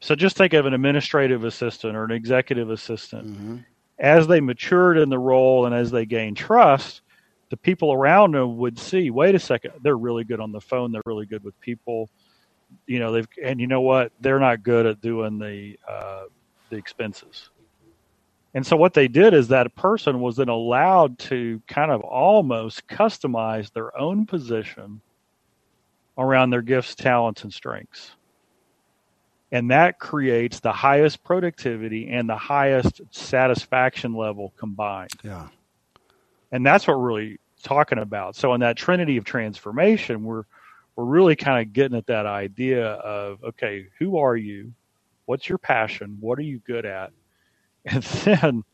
[0.00, 3.28] So just think of an administrative assistant or an executive assistant.
[3.28, 3.56] Mm-hmm.
[4.00, 7.02] As they matured in the role and as they gained trust,
[7.50, 10.90] the people around them would see, wait a second, they're really good on the phone.
[10.90, 12.08] They're really good with people.
[12.86, 14.12] You know, they've, and you know what?
[14.20, 16.24] They're not good at doing the, uh,
[16.70, 17.50] the expenses.
[18.54, 22.00] And so what they did is that a person was then allowed to kind of
[22.00, 25.00] almost customize their own position
[26.18, 28.12] around their gifts, talents, and strengths.
[29.52, 35.10] And that creates the highest productivity and the highest satisfaction level combined.
[35.24, 35.48] Yeah.
[36.52, 38.36] And that's what we're really talking about.
[38.36, 40.44] So in that trinity of transformation, we're
[40.96, 44.72] we're really kind of getting at that idea of okay, who are you?
[45.26, 46.18] What's your passion?
[46.20, 47.12] What are you good at?
[47.82, 48.64] And then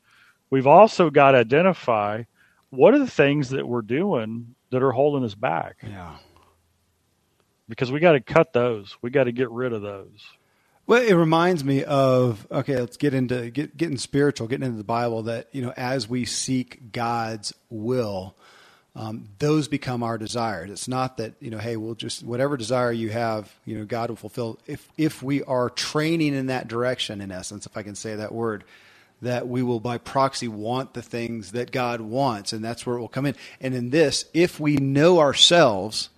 [0.51, 2.25] we've also got to identify
[2.71, 5.77] what are the things that we're doing that are holding us back.
[5.83, 6.17] Yeah.
[7.69, 8.97] Because we got to cut those.
[9.03, 10.21] We got to get rid of those.
[10.87, 12.79] Well, it reminds me of okay.
[12.79, 15.25] Let's get into get getting spiritual, getting into the Bible.
[15.25, 18.37] That you know, as we seek God's will,
[18.95, 20.71] um, those become our desires.
[20.71, 24.11] It's not that you know, hey, we'll just whatever desire you have, you know, God
[24.11, 24.61] will fulfill.
[24.69, 28.31] If if we are training in that direction, in essence, if I can say that
[28.31, 28.63] word,
[29.23, 33.01] that we will by proxy want the things that God wants, and that's where it
[33.01, 33.35] will come in.
[33.61, 36.11] And in this, if we know ourselves,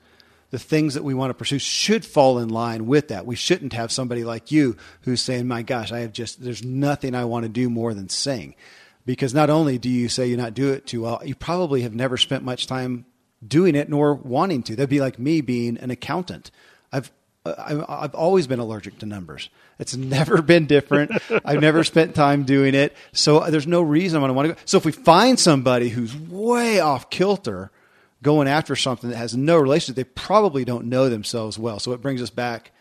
[0.51, 3.26] the things that we want to pursue should fall in line with that.
[3.26, 7.14] We shouldn't have somebody like you who's saying, "My gosh, I have just there's nothing
[7.14, 8.55] I want to do more than sing."
[9.05, 11.94] Because not only do you say you not do it too well, you probably have
[11.94, 13.07] never spent much time
[13.46, 14.76] doing it nor wanting to.
[14.76, 16.51] That'd be like me being an accountant.
[16.92, 17.11] I've
[17.44, 19.49] uh, I've always been allergic to numbers.
[19.78, 21.12] It's never been different.
[21.44, 22.96] I've never spent time doing it.
[23.12, 24.61] So uh, there's no reason I want to go.
[24.64, 27.70] So if we find somebody who's way off kilter
[28.22, 31.78] going after something that has no relationship, they probably don't know themselves well.
[31.78, 32.72] So it brings us back,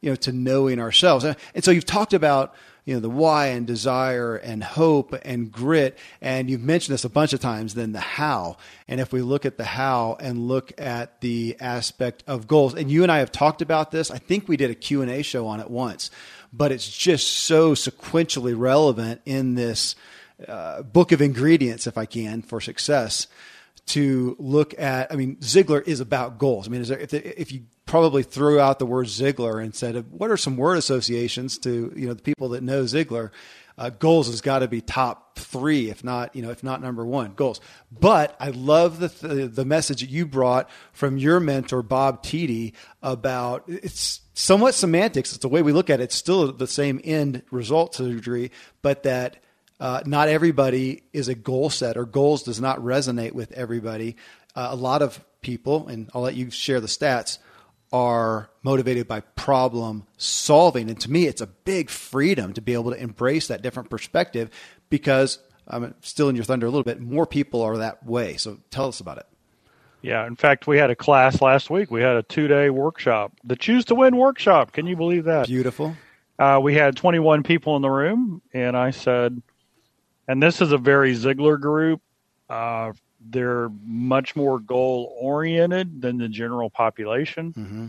[0.00, 1.24] you know, to knowing ourselves.
[1.24, 5.96] And so you've talked about you know the why and desire and hope and grit
[6.20, 8.56] and you've mentioned this a bunch of times then the how
[8.88, 12.90] and if we look at the how and look at the aspect of goals and
[12.90, 15.60] you and i have talked about this i think we did a q&a show on
[15.60, 16.10] it once
[16.52, 19.94] but it's just so sequentially relevant in this
[20.48, 23.28] uh, book of ingredients if i can for success
[23.86, 25.12] to look at.
[25.12, 26.66] I mean, Ziglar is about goals.
[26.66, 30.30] I mean, there, if, if you probably threw out the word Ziglar and said, "What
[30.30, 33.30] are some word associations to you know the people that know Ziglar?"
[33.78, 37.04] Uh, goals has got to be top three, if not you know, if not number
[37.04, 37.32] one.
[37.34, 37.60] Goals.
[37.90, 42.74] But I love the th- the message that you brought from your mentor Bob Tiede
[43.02, 45.32] about it's somewhat semantics.
[45.32, 46.04] It's the way we look at it.
[46.04, 48.50] It's still the same end result to a degree,
[48.82, 49.42] but that
[49.82, 52.04] uh, not everybody is a goal setter.
[52.04, 54.14] Goals does not resonate with everybody.
[54.54, 57.38] Uh, a lot of people, and I'll let you share the stats,
[57.92, 60.88] are motivated by problem solving.
[60.88, 64.50] And to me, it's a big freedom to be able to embrace that different perspective
[64.88, 67.00] because I'm still in your thunder a little bit.
[67.00, 68.36] More people are that way.
[68.36, 69.26] So tell us about it.
[70.00, 71.90] Yeah, in fact, we had a class last week.
[71.90, 74.70] We had a two day workshop, the Choose to Win workshop.
[74.70, 75.48] Can you believe that?
[75.48, 75.96] Beautiful.
[76.38, 79.42] Uh, we had 21 people in the room, and I said,
[80.28, 82.00] and this is a very Ziglar group.
[82.48, 82.92] Uh,
[83.30, 87.52] they're much more goal oriented than the general population.
[87.52, 87.88] Mm-hmm.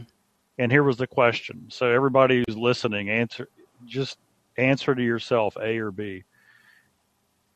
[0.59, 1.65] And here was the question.
[1.69, 3.49] So everybody who's listening, answer
[3.85, 4.17] just
[4.57, 6.23] answer to yourself, A or B.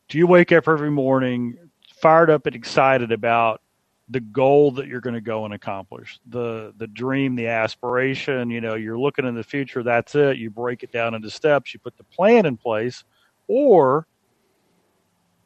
[0.08, 1.58] Do you wake up every morning
[1.94, 3.60] fired up and excited about
[4.08, 8.50] the goal that you're going to go and accomplish, the the dream, the aspiration?
[8.50, 9.82] You know, you're looking in the future.
[9.82, 10.38] That's it.
[10.38, 11.72] You break it down into steps.
[11.72, 13.04] You put the plan in place,
[13.46, 14.06] or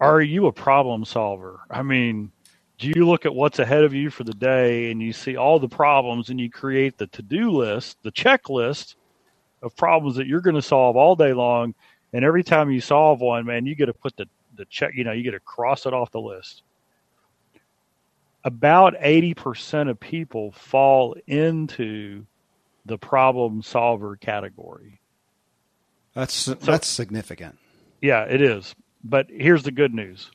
[0.03, 1.61] are you a problem solver?
[1.71, 2.33] I mean,
[2.79, 5.61] do you look at what's ahead of you for the day and you see all
[5.61, 8.97] the problems and you create the to-do list, the checklist
[9.63, 11.75] of problems that you're going to solve all day long
[12.13, 14.27] and every time you solve one, man, you get to put the
[14.57, 16.63] the check, you know, you get to cross it off the list.
[18.45, 22.27] About 80% of people fall into
[22.87, 25.01] the problem solver category.
[26.15, 27.59] That's so, that's significant.
[28.03, 28.75] Yeah, it is.
[29.05, 30.31] But here's the good news.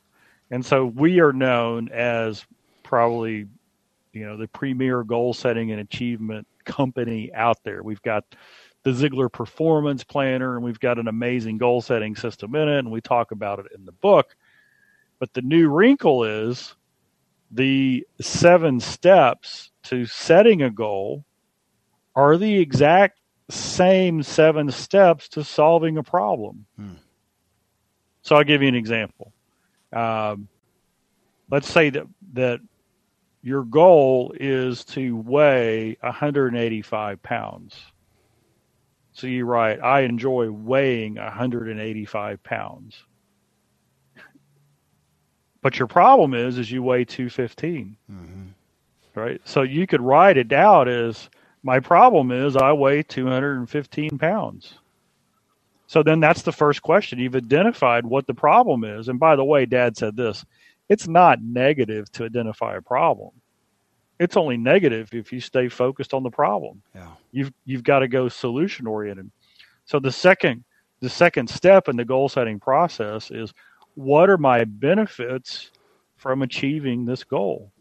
[0.50, 2.44] And so we are known as
[2.82, 3.46] probably,
[4.12, 7.82] you know, the premier goal setting and achievement company out there.
[7.82, 8.24] We've got
[8.82, 12.90] the Ziglar Performance Planner, and we've got an amazing goal setting system in it, and
[12.90, 14.36] we talk about it in the book.
[15.18, 16.74] But the new wrinkle is
[17.50, 21.24] the seven steps to setting a goal
[22.14, 26.66] are the exact same seven steps to solving a problem.
[26.76, 26.94] Hmm.
[28.28, 29.32] So I'll give you an example.
[29.90, 30.48] Um,
[31.50, 32.60] let's say that that
[33.40, 37.74] your goal is to weigh 185 pounds.
[39.12, 43.02] So you write, I enjoy weighing 185 pounds.
[45.62, 47.96] But your problem is, is you weigh 215.
[48.12, 48.42] Mm-hmm.
[49.18, 49.40] Right.
[49.46, 51.30] So you could write it down as
[51.62, 54.77] my problem is I weigh 215 pounds.
[55.88, 57.18] So then that's the first question.
[57.18, 59.08] You've identified what the problem is.
[59.08, 60.44] And by the way, dad said this
[60.88, 63.30] it's not negative to identify a problem.
[64.20, 66.82] It's only negative if you stay focused on the problem.
[66.94, 67.08] Yeah.
[67.32, 69.30] You've you've got to go solution oriented.
[69.86, 70.64] So the second
[71.00, 73.54] the second step in the goal setting process is
[73.94, 75.70] what are my benefits
[76.16, 77.72] from achieving this goal?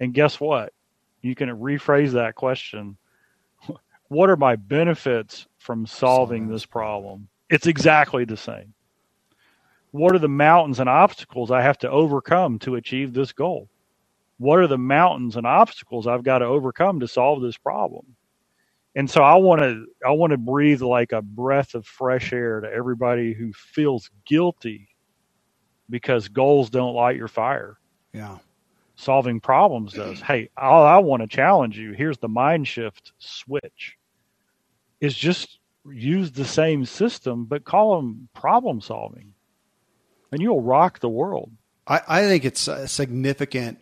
[0.00, 0.72] And guess what?
[1.22, 2.96] You can rephrase that question.
[4.08, 7.28] What are my benefits from solving this problem?
[7.50, 8.74] It's exactly the same.
[9.90, 13.68] What are the mountains and obstacles I have to overcome to achieve this goal?
[14.38, 18.16] What are the mountains and obstacles I've got to overcome to solve this problem?
[18.94, 22.60] And so I want to I want to breathe like a breath of fresh air
[22.60, 24.88] to everybody who feels guilty
[25.90, 27.78] because goals don't light your fire.
[28.12, 28.38] Yeah.
[28.96, 30.20] Solving problems does.
[30.20, 33.97] hey, all I want to challenge you, here's the mind shift switch.
[35.00, 39.34] Is just use the same system, but call them problem solving,
[40.32, 41.52] and you'll rock the world.
[41.86, 43.78] I, I think it's a significant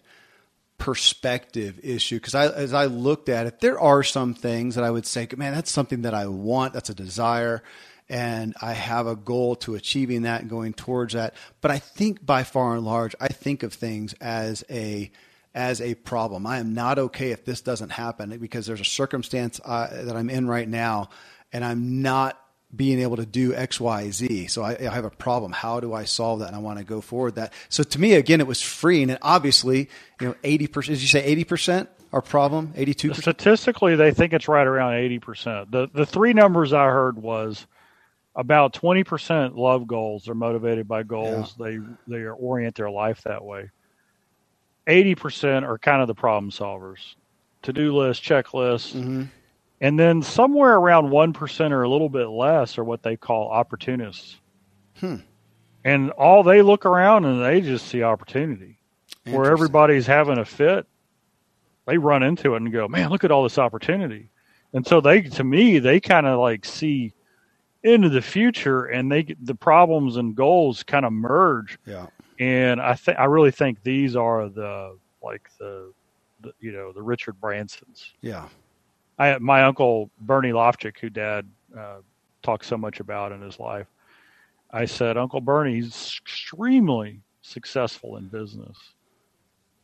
[0.78, 4.90] perspective issue because I, as I looked at it, there are some things that I
[4.90, 7.62] would say, man, that's something that I want, that's a desire,
[8.08, 11.34] and I have a goal to achieving that and going towards that.
[11.60, 15.10] But I think by far and large, I think of things as a
[15.56, 16.46] as a problem.
[16.46, 20.28] I am not okay if this doesn't happen because there's a circumstance uh, that I'm
[20.28, 21.08] in right now
[21.50, 22.38] and I'm not
[22.74, 24.48] being able to do X, Y, Z.
[24.48, 25.52] So I, I, have a problem.
[25.52, 26.48] How do I solve that?
[26.48, 27.54] And I want to go forward that.
[27.70, 29.08] So to me, again, it was freeing.
[29.08, 29.88] And obviously,
[30.20, 32.74] you know, 80%, did you say 80% our problem?
[32.76, 33.16] 82%?
[33.16, 35.70] Statistically, they think it's right around 80%.
[35.70, 37.66] The, the three numbers I heard was
[38.34, 40.24] about 20% love goals.
[40.24, 41.54] They're motivated by goals.
[41.58, 41.66] Yeah.
[41.66, 41.78] They,
[42.18, 43.70] they orient their life that way.
[44.86, 47.14] 80% are kind of the problem solvers.
[47.62, 48.94] To-do list, checklist.
[48.94, 49.24] Mm-hmm
[49.80, 54.36] and then somewhere around 1% or a little bit less are what they call opportunists.
[54.98, 55.16] Hmm.
[55.84, 58.78] And all they look around and they just see opportunity.
[59.24, 60.86] Where everybody's having a fit,
[61.86, 64.30] they run into it and go, man, look at all this opportunity.
[64.72, 67.12] And so they, to me, they kind of like see
[67.82, 71.78] into the future and they, the problems and goals kind of merge.
[71.84, 72.06] Yeah.
[72.38, 75.92] And I think, I really think these are the, like the,
[76.42, 78.12] the you know, the Richard Bransons.
[78.20, 78.48] Yeah
[79.18, 81.98] I, my uncle Bernie Lofchick, who Dad uh,
[82.42, 83.86] talks so much about in his life,
[84.70, 88.76] I said, Uncle Bernie, he's extremely successful in business.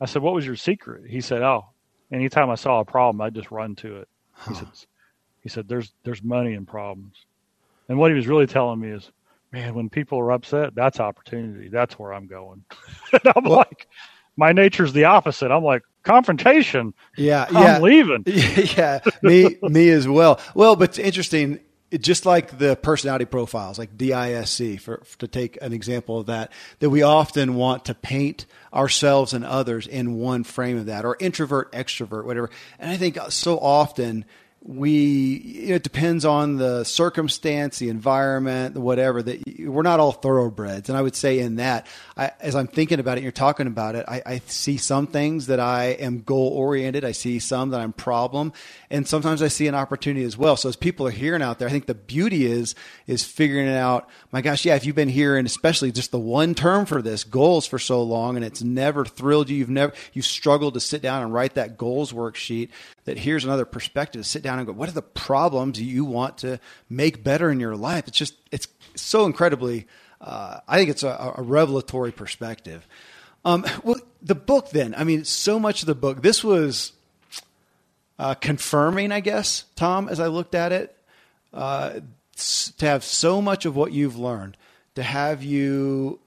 [0.01, 1.09] I said, What was your secret?
[1.09, 1.67] He said, Oh,
[2.11, 4.09] anytime I saw a problem, I'd just run to it.
[4.33, 4.51] Huh.
[4.51, 4.69] He said,
[5.43, 7.25] he said, There's there's money in problems.
[7.89, 9.11] And what he was really telling me is,
[9.53, 11.69] man, when people are upset, that's opportunity.
[11.69, 12.65] That's where I'm going.
[13.13, 13.87] and I'm well, like,
[14.37, 15.51] my nature's the opposite.
[15.51, 16.95] I'm like, confrontation.
[17.17, 17.79] Yeah, I'm yeah.
[17.81, 18.25] leaving.
[18.77, 20.41] Yeah, me, me as well.
[20.55, 21.61] Well, but it's interesting.
[22.01, 26.51] Just like the personality profiles, like DISC, for, for, to take an example of that,
[26.79, 31.19] that we often want to paint ourselves and others in one frame of that, or
[31.21, 32.49] introvert, extrovert, whatever.
[32.79, 34.25] And I think so often
[34.65, 40.89] we it depends on the circumstance the environment whatever that we're not all thoroughbreds.
[40.89, 43.97] And i would say in that I, as i'm thinking about it you're talking about
[43.97, 47.81] it I, I see some things that i am goal oriented i see some that
[47.81, 48.53] i'm problem.
[48.89, 50.57] And sometimes i see an opportunity as well.
[50.57, 52.77] So as people are hearing out there i think the beauty is
[53.09, 56.55] is figuring it out my gosh yeah if you've been hearing especially just the one
[56.55, 60.25] term for this goals for so long and it's never thrilled you you've never you've
[60.25, 62.69] struggled to sit down and write that goals worksheet
[63.05, 66.61] that here's another perspective sit down and go, what are the problems you want to
[66.89, 68.09] make better in your life?
[68.09, 69.87] It's just, it's so incredibly,
[70.21, 72.87] uh, I think it's a, a revelatory perspective.
[73.45, 76.93] Um, well, the book then, I mean, so much of the book, this was
[78.19, 80.97] uh, confirming, I guess, Tom, as I looked at it,
[81.53, 82.01] uh,
[82.37, 84.57] to have so much of what you've learned,
[84.95, 86.21] to have you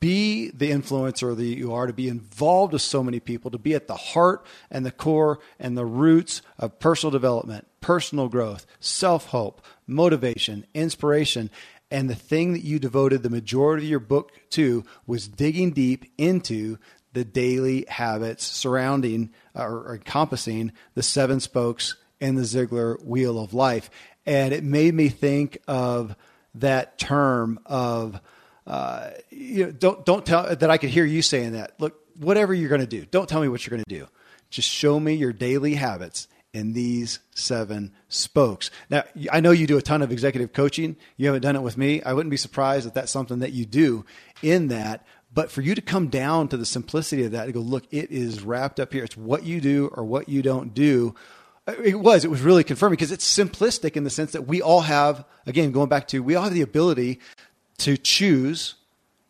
[0.00, 3.74] be the influencer that you are, to be involved with so many people, to be
[3.74, 9.26] at the heart and the core and the roots of personal development, personal growth, self
[9.26, 11.50] hope, motivation, inspiration.
[11.90, 16.10] And the thing that you devoted the majority of your book to was digging deep
[16.16, 16.78] into
[17.12, 23.52] the daily habits surrounding uh, or encompassing the seven spokes in the Ziglar wheel of
[23.52, 23.90] life.
[24.24, 26.16] And it made me think of
[26.54, 28.20] that term of
[28.66, 31.72] uh, you know, don't don't tell that I could hear you saying that.
[31.80, 34.06] Look, whatever you're going to do, don't tell me what you're going to do.
[34.50, 38.70] Just show me your daily habits, in these seven spokes.
[38.90, 40.96] Now, I know you do a ton of executive coaching.
[41.16, 42.02] You haven't done it with me.
[42.02, 44.04] I wouldn't be surprised if that's something that you do
[44.42, 45.06] in that.
[45.34, 48.10] But for you to come down to the simplicity of that and go, look, it
[48.10, 49.02] is wrapped up here.
[49.02, 51.14] It's what you do or what you don't do.
[51.66, 52.24] It was.
[52.24, 55.72] It was really confirming because it's simplistic in the sense that we all have, again,
[55.72, 57.20] going back to, we all have the ability
[57.82, 58.76] to choose,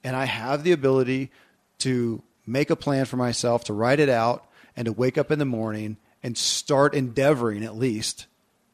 [0.05, 1.31] and I have the ability
[1.79, 4.47] to make a plan for myself, to write it out,
[4.77, 8.27] and to wake up in the morning and start endeavoring at least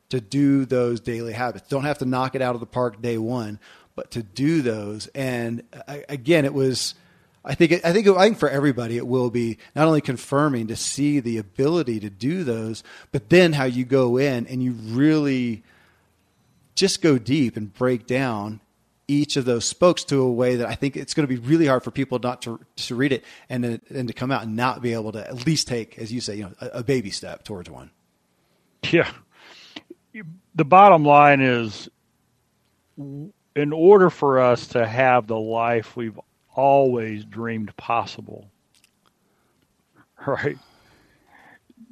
[0.09, 1.69] to do those daily habits.
[1.69, 3.61] Don't have to knock it out of the park day one,
[3.95, 5.07] but to do those.
[5.09, 6.95] And uh, again, it was.
[7.45, 10.77] I think I think I think for everybody it will be not only confirming to
[10.77, 15.63] see the ability to do those, but then how you go in and you really
[16.75, 18.61] just go deep and break down
[19.09, 21.67] each of those spokes to a way that I think it's going to be really
[21.67, 24.55] hard for people not to to read it and to, and to come out and
[24.55, 27.11] not be able to at least take, as you say, you know, a, a baby
[27.11, 27.91] step towards one.
[28.93, 29.11] Yeah,
[30.55, 31.89] the bottom line is,
[32.97, 36.19] in order for us to have the life we've
[36.55, 38.51] always dreamed possible,
[40.27, 40.59] right?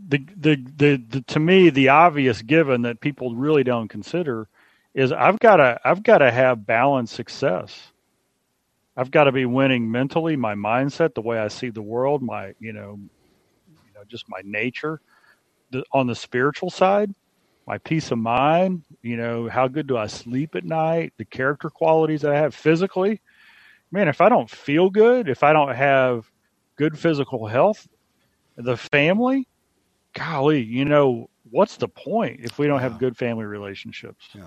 [0.09, 4.49] The, the, the, the, to me, the obvious given that people really don't consider
[4.97, 7.93] is I've got to I've got to have balanced success.
[8.97, 12.55] I've got to be winning mentally, my mindset, the way I see the world, my
[12.59, 12.99] you know,
[13.69, 15.01] you know, just my nature.
[15.71, 17.13] The, on the spiritual side,
[17.67, 21.69] my peace of mind, you know, how good do I sleep at night, the character
[21.69, 23.21] qualities that I have physically.
[23.91, 26.31] Man, if I don't feel good, if I don't have
[26.77, 27.87] good physical health,
[28.57, 29.47] the family,
[30.15, 34.29] golly, you know, what's the point if we don't have good family relationships?
[34.33, 34.45] Yeah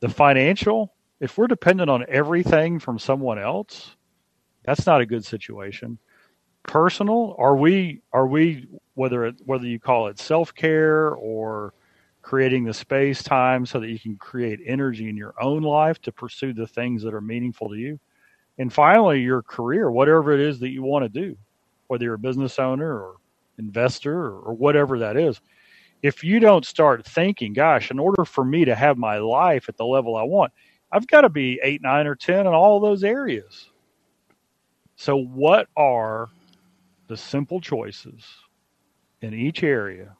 [0.00, 3.96] the financial, if we're dependent on everything from someone else,
[4.64, 5.98] that's not a good situation.
[6.64, 11.74] Personal, are we are we whether it, whether you call it self care or
[12.22, 16.10] creating the space time so that you can create energy in your own life to
[16.10, 18.00] pursue the things that are meaningful to you,
[18.58, 21.36] and finally your career, whatever it is that you want to do,
[21.88, 23.16] whether you're a business owner or
[23.58, 25.40] investor or, or whatever that is
[26.04, 29.78] if you don't start thinking, gosh, in order for me to have my life at
[29.78, 30.52] the level I want,
[30.92, 33.70] I've got to be eight, nine, or 10 in all those areas.
[34.96, 36.28] So, what are
[37.06, 38.22] the simple choices
[39.22, 40.14] in each area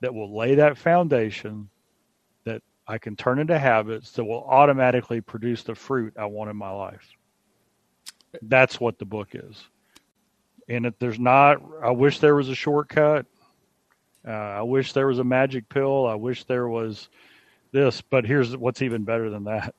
[0.00, 1.70] that will lay that foundation
[2.42, 6.56] that I can turn into habits that will automatically produce the fruit I want in
[6.56, 7.08] my life?
[8.42, 9.62] That's what the book is.
[10.68, 13.26] And if there's not, I wish there was a shortcut.
[14.26, 16.06] Uh, I wish there was a magic pill.
[16.06, 17.08] I wish there was
[17.72, 19.74] this, but here's what's even better than that.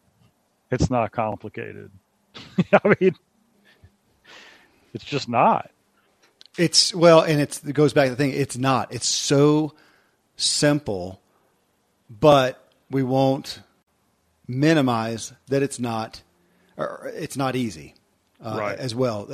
[0.72, 1.92] It's not complicated.
[2.74, 3.16] I mean,
[4.94, 5.70] it's just not.
[6.58, 8.32] It's well, and it's it goes back to the thing.
[8.32, 8.94] It's not.
[8.94, 9.74] It's so
[10.36, 11.22] simple,
[12.10, 13.62] but we won't
[14.48, 16.22] minimize that it's not.
[16.78, 17.96] Or it's not easy,
[18.44, 18.80] uh, right.
[18.80, 19.30] as well.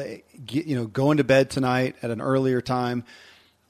[0.50, 3.04] You know, going to bed tonight at an earlier time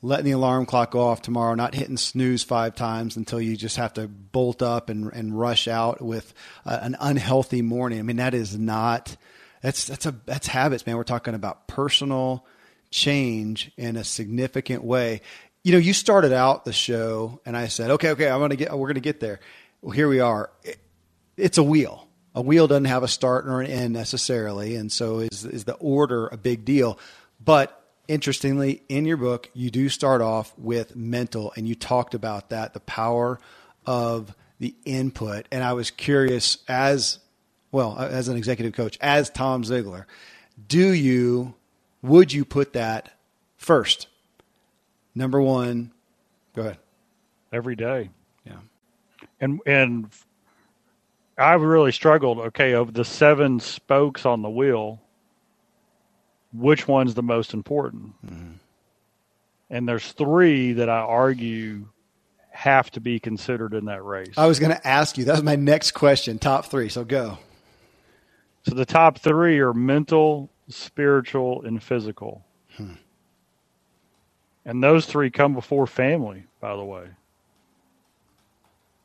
[0.01, 3.77] letting the alarm clock go off tomorrow, not hitting snooze five times until you just
[3.77, 6.33] have to bolt up and, and rush out with
[6.65, 7.99] uh, an unhealthy morning.
[7.99, 9.17] I mean, that is not,
[9.61, 10.97] that's, that's a, that's habits, man.
[10.97, 12.45] We're talking about personal
[12.91, 15.21] change in a significant way.
[15.63, 18.55] You know, you started out the show and I said, okay, okay, I'm going to
[18.55, 19.39] get, we're going to get there.
[19.81, 20.51] Well, here we are.
[20.63, 20.77] It,
[21.35, 22.07] it's a wheel.
[22.35, 24.75] A wheel doesn't have a start or an end necessarily.
[24.75, 26.99] And so is, is the order a big deal?
[27.43, 27.76] But
[28.07, 32.73] interestingly, in your book, you do start off with mental, and you talked about that,
[32.73, 33.39] the power
[33.85, 35.47] of the input.
[35.51, 37.19] And I was curious, as
[37.71, 40.05] well, as an executive coach, as Tom Ziglar,
[40.67, 41.55] do you,
[42.01, 43.11] would you put that
[43.57, 44.07] first?
[45.13, 45.91] Number one,
[46.55, 46.77] go ahead.
[47.51, 48.09] Every day.
[48.45, 48.59] Yeah.
[49.39, 50.09] And, and,
[51.37, 52.39] I've really struggled.
[52.39, 54.99] Okay, of the seven spokes on the wheel,
[56.53, 58.13] which one's the most important.
[58.25, 58.51] Mm-hmm.
[59.69, 61.87] And there's three that I argue
[62.51, 64.33] have to be considered in that race.
[64.37, 65.25] I was going to ask you.
[65.25, 66.39] That was my next question.
[66.39, 66.89] Top three.
[66.89, 67.37] So go.
[68.67, 72.43] So the top three are mental, spiritual, and physical.
[72.75, 72.93] Hmm.
[74.65, 77.07] And those three come before family, by the way.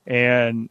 [0.06, 0.70] And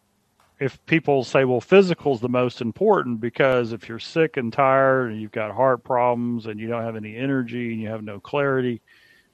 [0.62, 5.12] if people say, well, physical is the most important because if you're sick and tired
[5.12, 8.22] and you've got heart problems and you don't have any energy and you have no
[8.22, 8.82] clarity,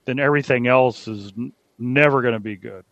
[0.06, 2.86] then everything else is n- never going to be good.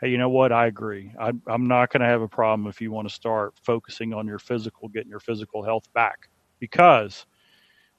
[0.00, 0.52] Hey, you know what?
[0.52, 1.12] I agree.
[1.20, 4.26] I, I'm not going to have a problem if you want to start focusing on
[4.26, 6.30] your physical, getting your physical health back.
[6.60, 7.26] Because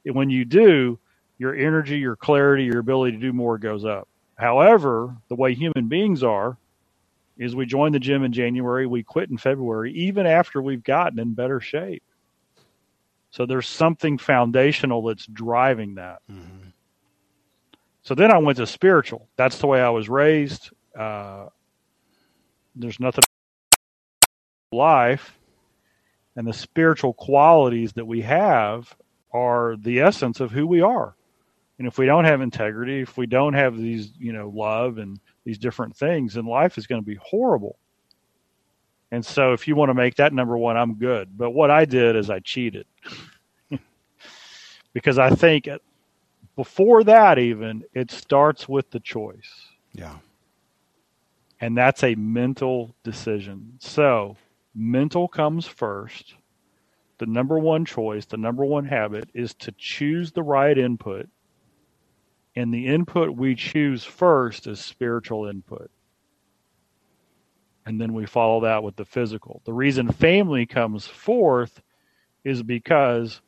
[0.05, 0.99] when you do,
[1.39, 4.09] your energy, your clarity, your ability to do more goes up.
[4.37, 6.57] However, the way human beings are,
[7.41, 11.17] is we join the gym in January, we quit in February, even after we've gotten
[11.17, 12.03] in better shape.
[13.31, 16.19] So there's something foundational that's driving that.
[16.31, 16.69] Mm-hmm.
[18.03, 19.27] So then I went to spiritual.
[19.37, 20.69] That's the way I was raised.
[20.97, 21.47] Uh,
[22.75, 23.23] there's nothing
[24.71, 25.39] life
[26.35, 28.95] and the spiritual qualities that we have
[29.33, 31.15] are the essence of who we are.
[31.79, 35.19] And if we don't have integrity, if we don't have these, you know, love and
[35.43, 37.77] these different things, and life is going to be horrible.
[39.11, 41.37] And so if you want to make that number one, I'm good.
[41.37, 42.85] But what I did is I cheated.
[44.93, 45.67] because I think
[46.55, 49.67] before that even it starts with the choice.
[49.93, 50.17] Yeah.
[51.59, 53.73] And that's a mental decision.
[53.79, 54.37] So,
[54.73, 56.35] mental comes first.
[57.19, 61.29] The number one choice, the number one habit is to choose the right input.
[62.55, 65.89] And the input we choose first is spiritual input.
[67.85, 69.61] And then we follow that with the physical.
[69.65, 71.81] The reason family comes fourth
[72.43, 73.41] is because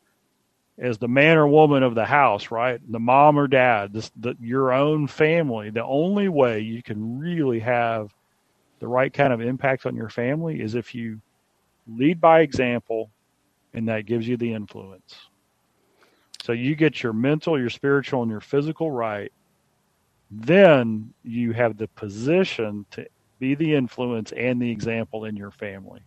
[0.78, 2.80] as the man or woman of the house, right?
[2.90, 7.60] The mom or dad, this, the, your own family, the only way you can really
[7.60, 8.12] have
[8.80, 11.20] the right kind of impact on your family is if you
[11.86, 13.10] lead by example
[13.72, 15.14] and that gives you the influence.
[16.44, 19.32] So you get your mental, your spiritual, and your physical right.
[20.30, 23.06] Then you have the position to
[23.38, 26.02] be the influence and the example in your family.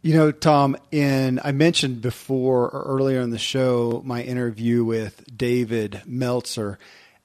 [0.00, 5.24] You know, Tom, in I mentioned before or earlier in the show my interview with
[5.36, 6.78] David Meltzer,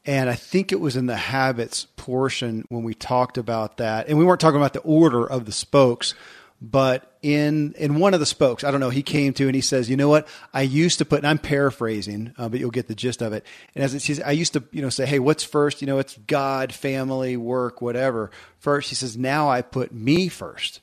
[0.08, 4.08] and I think it was in the habits portion when we talked about that.
[4.08, 6.16] And we weren't talking about the order of the spokes,
[6.62, 9.62] but in in one of the spokes, I don't know, he came to and he
[9.62, 10.28] says, "You know what?
[10.54, 13.46] I used to put, and I'm paraphrasing, uh, but you'll get the gist of it.
[13.76, 15.82] And as it says, I used to, you know, say, hey, what's first?
[15.82, 18.32] You know, it's God, family, work, whatever.
[18.60, 20.82] First, he says, now I put me first.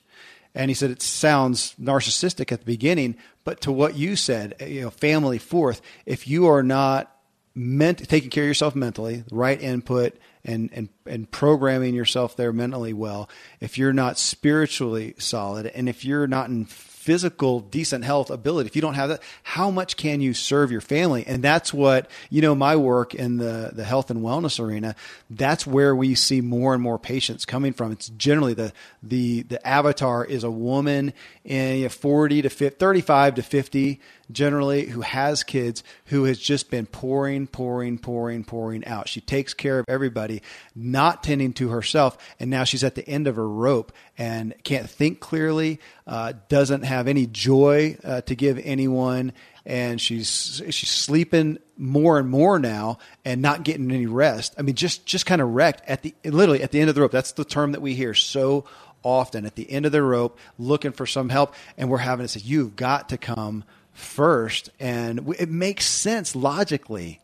[0.55, 4.81] And he said it sounds narcissistic at the beginning, but to what you said, you
[4.81, 5.81] know, family fourth.
[6.05, 7.12] If you are not
[7.55, 12.93] meant taking care of yourself mentally, right input, and and and programming yourself there mentally
[12.93, 13.29] well,
[13.59, 16.65] if you're not spiritually solid, and if you're not in
[17.03, 20.79] physical decent health ability if you don't have that how much can you serve your
[20.79, 21.25] family?
[21.27, 24.95] And that's what you know my work in the the health and wellness arena
[25.29, 27.91] that's where we see more and more patients coming from.
[27.91, 31.11] It's generally the the the avatar is a woman
[31.43, 34.01] in you know, 40 to 50, 35 to 50
[34.33, 39.53] generally who has kids who has just been pouring pouring pouring pouring out she takes
[39.53, 40.41] care of everybody
[40.75, 44.89] not tending to herself and now she's at the end of her rope and can't
[44.89, 49.31] think clearly uh, doesn't have any joy uh, to give anyone
[49.65, 54.53] and she's she's sleeping more and more now and not getting any rest.
[54.57, 57.01] I mean, just just kind of wrecked at the literally at the end of the
[57.01, 57.11] rope.
[57.11, 58.65] That's the term that we hear so
[59.03, 62.27] often at the end of the rope, looking for some help, and we're having to
[62.27, 63.63] say, "You've got to come
[63.93, 64.69] first.
[64.79, 67.19] and it makes sense logically.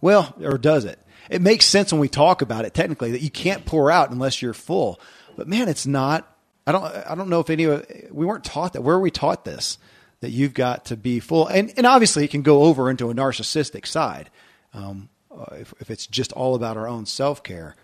[0.00, 0.98] Well, or does it?
[1.28, 4.42] It makes sense when we talk about it technically that you can't pour out unless
[4.42, 5.00] you're full.
[5.36, 6.26] But man, it's not
[6.66, 8.82] I don't I don't know if any of we weren't taught that.
[8.82, 9.78] Where are we taught this?
[10.20, 13.14] That you've got to be full, and and obviously it can go over into a
[13.14, 14.28] narcissistic side,
[14.74, 17.74] um, uh, if if it's just all about our own self care.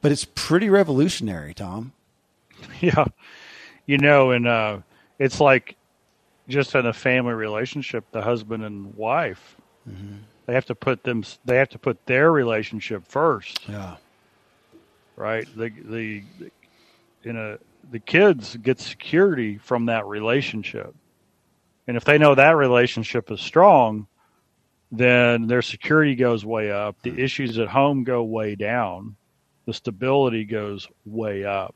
[0.00, 1.92] But it's pretty revolutionary, Tom.
[2.80, 3.04] Yeah,
[3.86, 4.78] you know, and uh,
[5.18, 5.76] it's like
[6.48, 9.56] just in a family relationship, the husband and wife,
[9.88, 10.16] mm-hmm.
[10.46, 13.68] they have to put them they have to put their relationship first.
[13.68, 13.96] Yeah.
[15.16, 15.46] Right.
[15.56, 16.24] The the
[17.24, 17.58] in a
[17.90, 20.94] the kids get security from that relationship.
[21.86, 24.06] And if they know that relationship is strong,
[24.92, 26.96] then their security goes way up.
[27.02, 29.16] The issues at home go way down.
[29.66, 31.74] The stability goes way up.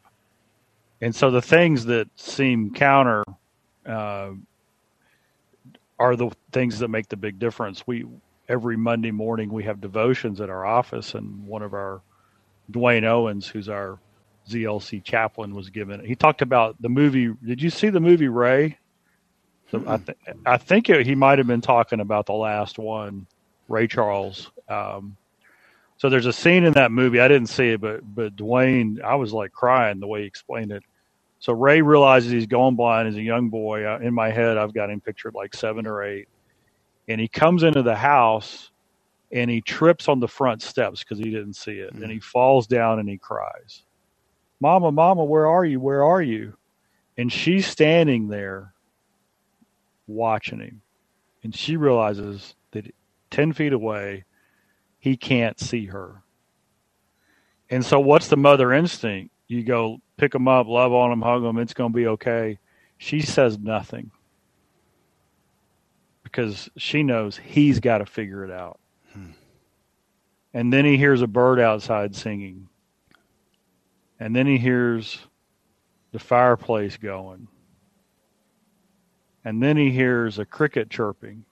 [1.01, 3.25] And so the things that seem counter
[3.87, 4.31] uh,
[5.99, 7.87] are the things that make the big difference.
[7.87, 8.07] We
[8.49, 12.03] every Monday morning we have devotions at our office, and one of our
[12.71, 13.99] Dwayne Owens, who's our
[14.49, 16.05] ZLC chaplain was given.
[16.05, 17.33] He talked about the movie.
[17.45, 18.79] Did you see the movie Ray?
[19.71, 23.27] So I, th- I think it, he might have been talking about the last one,
[23.69, 24.51] Ray Charles.
[24.69, 25.17] Um,
[25.97, 27.21] so there's a scene in that movie.
[27.21, 30.73] I didn't see it, but but Dwayne, I was like crying the way he explained
[30.73, 30.83] it.
[31.43, 33.97] So Ray realizes he's going blind as a young boy.
[33.97, 36.29] In my head, I've got him pictured like seven or eight,
[37.09, 38.71] and he comes into the house
[39.33, 42.05] and he trips on the front steps because he didn't see it, mm-hmm.
[42.05, 43.83] and he falls down and he cries.
[44.61, 45.81] Mama, Mama, where are you?
[45.81, 46.57] Where are you?
[47.19, 48.73] And she's standing there
[50.07, 50.81] watching him.
[51.43, 52.95] And she realizes that
[53.33, 54.27] 10 feet away,
[55.01, 56.23] he can't see her.
[57.69, 59.35] And so, what's the mother instinct?
[59.49, 61.59] You go pick them up, love on them, hug them.
[61.59, 62.61] It's going to be okay.
[62.97, 64.13] She says nothing
[66.23, 68.79] because she knows he's got to figure it out.
[69.13, 69.33] Hmm.
[70.55, 72.69] And then he hears a bird outside singing.
[74.21, 75.19] And then he hears
[76.13, 77.49] the fireplace going.
[79.45, 81.45] And then he hears a cricket chirping.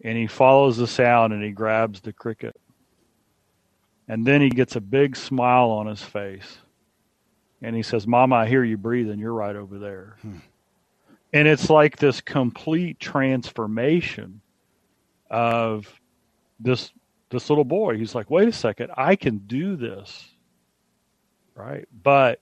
[0.00, 2.58] And he follows the sound and he grabs the cricket.
[4.08, 6.60] And then he gets a big smile on his face.
[7.62, 9.18] And he says, Mama, I hear you breathing.
[9.18, 10.16] You're right over there.
[10.22, 10.38] Hmm.
[11.32, 14.40] And it's like this complete transformation
[15.30, 16.00] of
[16.58, 16.90] this
[17.30, 17.96] this little boy.
[17.96, 20.28] He's like, wait a second, I can do this.
[21.54, 21.86] Right?
[22.02, 22.40] But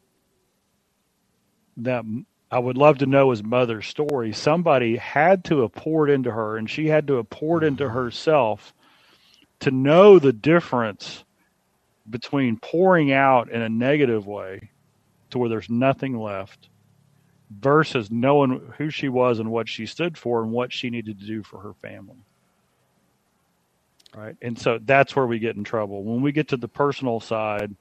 [1.78, 2.04] that
[2.50, 4.32] I would love to know his mother's story.
[4.32, 7.94] Somebody had to have poured into her, and she had to have poured into mm-hmm.
[7.94, 8.72] herself
[9.60, 11.24] to know the difference
[12.08, 14.70] between pouring out in a negative way
[15.30, 16.68] to where there's nothing left
[17.50, 21.26] versus knowing who she was and what she stood for and what she needed to
[21.26, 22.16] do for her family.
[24.14, 24.36] Right.
[24.42, 26.02] And so that's where we get in trouble.
[26.02, 27.74] When we get to the personal side,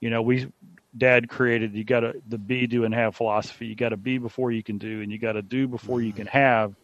[0.00, 0.48] you know, we
[0.96, 3.66] dad created you got to the be do and have philosophy.
[3.66, 6.12] You got to be before you can do and you got to do before you
[6.12, 6.74] can have.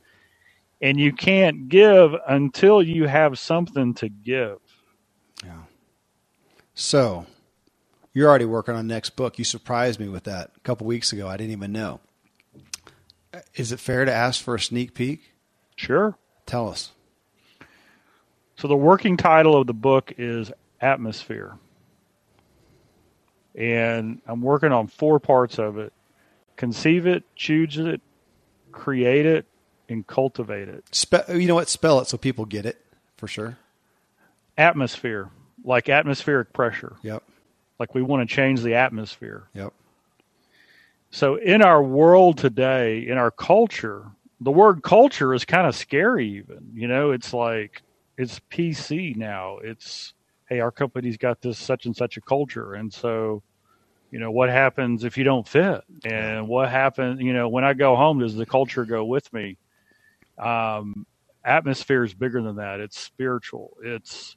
[0.81, 4.59] And you can't give until you have something to give.
[5.45, 5.63] Yeah.
[6.75, 7.27] So,
[8.13, 9.39] you're already working on next book.
[9.39, 11.29] You surprised me with that a couple weeks ago.
[11.29, 12.01] I didn't even know.
[13.55, 15.33] Is it fair to ask for a sneak peek?
[15.77, 16.17] Sure.
[16.45, 16.93] Tell us.
[18.57, 21.59] So the working title of the book is Atmosphere.
[23.55, 25.93] And I'm working on four parts of it.
[26.57, 28.01] Conceive it, choose it,
[28.71, 29.47] create it,
[29.89, 30.85] and cultivate it.
[30.93, 31.69] Spe- you know what?
[31.69, 32.85] Spell it so people get it
[33.17, 33.59] for sure.
[34.57, 35.31] Atmosphere,
[35.65, 36.97] like atmospheric pressure.
[37.03, 37.23] Yep.
[37.83, 39.49] Like we want to change the atmosphere.
[39.55, 39.73] Yep.
[41.11, 44.07] So in our world today, in our culture,
[44.41, 46.71] the word culture is kind of scary even.
[46.75, 47.83] You know, it's like
[48.17, 49.59] it's PC now.
[49.59, 50.15] It's
[50.49, 53.43] hey, our company's got this such and such a culture and so
[54.13, 57.73] you know what happens if you don't fit and what happens you know when i
[57.73, 59.57] go home does the culture go with me
[60.39, 61.07] um
[61.45, 64.37] atmosphere is bigger than that it's spiritual it's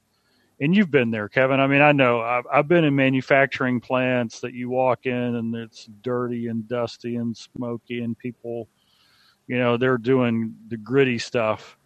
[0.60, 1.60] and you've been there, Kevin.
[1.60, 5.56] I mean, I know I've, I've been in manufacturing plants that you walk in and
[5.56, 8.68] it's dirty and dusty and smoky, and people,
[9.48, 11.78] you know, they're doing the gritty stuff,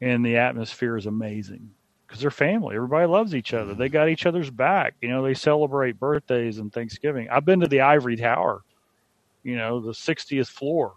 [0.00, 1.70] and the atmosphere is amazing
[2.06, 2.76] because they're family.
[2.76, 3.74] Everybody loves each other.
[3.74, 4.94] They got each other's back.
[5.00, 7.28] You know, they celebrate birthdays and Thanksgiving.
[7.30, 8.62] I've been to the Ivory Tower,
[9.42, 10.94] you know, the 60th floor,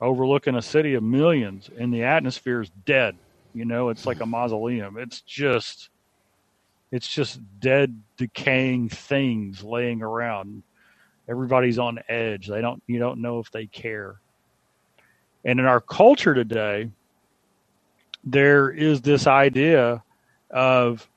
[0.00, 3.16] overlooking a city of millions, and the atmosphere is dead.
[3.54, 4.98] You know, it's like a mausoleum.
[4.98, 5.90] It's just
[6.92, 10.62] it's just dead, decaying things laying around.
[11.28, 12.46] Everybody's on edge.
[12.46, 12.82] They don't.
[12.86, 14.16] You don't know if they care.
[15.44, 16.90] And in our culture today,
[18.24, 20.02] there is this idea
[20.50, 21.08] of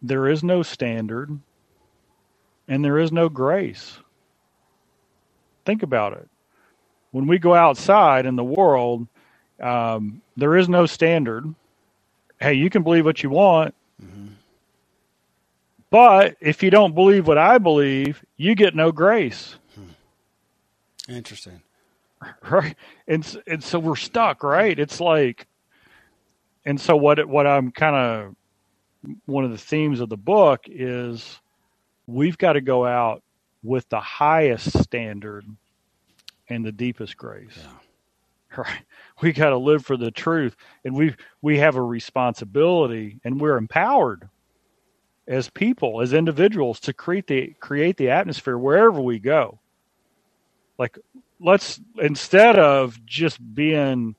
[0.00, 1.38] there is no standard
[2.68, 3.98] and there is no grace.
[5.66, 6.28] Think about it.
[7.10, 9.06] When we go outside in the world,
[9.60, 11.52] um, there is no standard.
[12.40, 14.34] Hey, you can believe what you want, mm-hmm.
[15.94, 19.54] But if you don't believe what I believe, you get no grace.
[19.76, 21.12] Hmm.
[21.14, 21.62] Interesting.
[22.50, 22.74] Right.
[23.06, 24.76] And, and so we're stuck, right?
[24.76, 25.46] It's like,
[26.64, 28.34] and so what, what I'm kind of,
[29.26, 31.38] one of the themes of the book is
[32.08, 33.22] we've got to go out
[33.62, 35.44] with the highest standard
[36.48, 37.56] and the deepest grace.
[37.56, 37.68] Yeah.
[38.56, 38.84] Right.
[39.20, 43.56] We got to live for the truth and we we have a responsibility and we're
[43.56, 44.28] empowered
[45.26, 49.60] as people, as individuals, to create the create the atmosphere wherever we go.
[50.78, 50.98] Like
[51.40, 54.16] let's instead of just being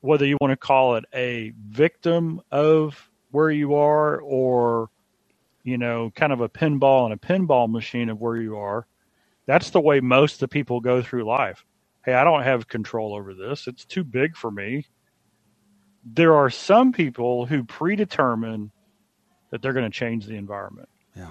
[0.00, 4.88] whether you want to call it a victim of where you are or
[5.64, 8.86] you know kind of a pinball and a pinball machine of where you are
[9.46, 11.64] that's the way most of the people go through life.
[12.04, 13.66] Hey i don't have control over this.
[13.66, 14.86] It's too big for me.
[16.04, 18.70] There are some people who predetermine
[19.56, 20.90] that they're going to change the environment.
[21.16, 21.30] Yeah.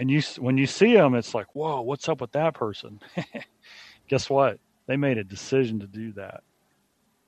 [0.00, 3.00] And you, when you see them, it's like, whoa, what's up with that person?
[4.08, 4.58] Guess what?
[4.88, 6.42] They made a decision to do that.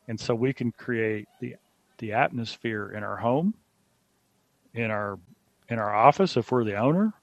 [0.09, 1.55] And so we can create the,
[1.99, 3.55] the atmosphere in our home,
[4.73, 5.21] in our,
[5.69, 7.15] in our office, if we're the owner,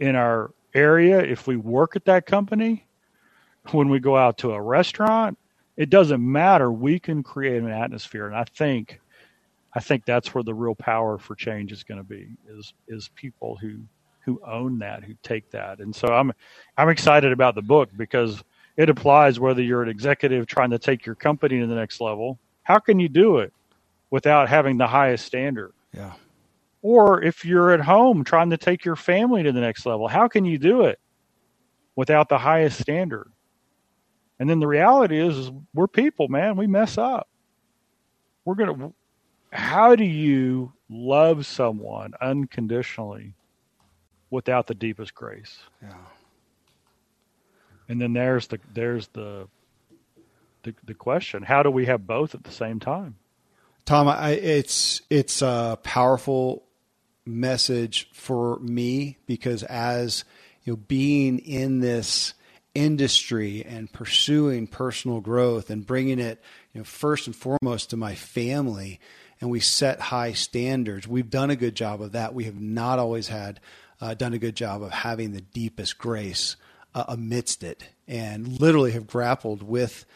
[0.00, 2.86] in our area, if we work at that company,
[3.72, 5.36] when we go out to a restaurant,
[5.76, 6.72] it doesn't matter.
[6.72, 8.26] We can create an atmosphere.
[8.26, 8.98] And I think
[9.76, 13.10] I think that's where the real power for change is going to be is is
[13.14, 13.80] people who
[14.24, 15.80] who own that, who take that.
[15.80, 16.32] And so I'm
[16.78, 18.42] I'm excited about the book because
[18.78, 22.38] it applies whether you're an executive trying to take your company to the next level.
[22.62, 23.52] How can you do it
[24.10, 25.74] without having the highest standard?
[25.92, 26.14] Yeah.
[26.80, 30.26] Or if you're at home trying to take your family to the next level, how
[30.26, 30.98] can you do it
[31.96, 33.30] without the highest standard?
[34.38, 36.56] And then the reality is, is we're people, man.
[36.56, 37.28] We mess up.
[38.44, 38.94] We're going to,
[39.56, 43.34] how do you love someone unconditionally
[44.30, 45.58] without the deepest grace?
[45.82, 45.94] Yeah.
[47.88, 49.48] And then there's the, there's the,
[50.62, 53.16] the, the question, how do we have both at the same time?
[53.86, 56.64] Tom, I, it's it's a powerful
[57.24, 60.24] message for me because as
[60.64, 62.34] you know, being in this
[62.74, 66.42] industry and pursuing personal growth and bringing it,
[66.74, 68.98] you know, first and foremost to my family,
[69.40, 71.06] and we set high standards.
[71.06, 72.34] We've done a good job of that.
[72.34, 73.60] We have not always had
[74.00, 76.56] uh, done a good job of having the deepest grace
[76.94, 80.06] uh, amidst it, and literally have grappled with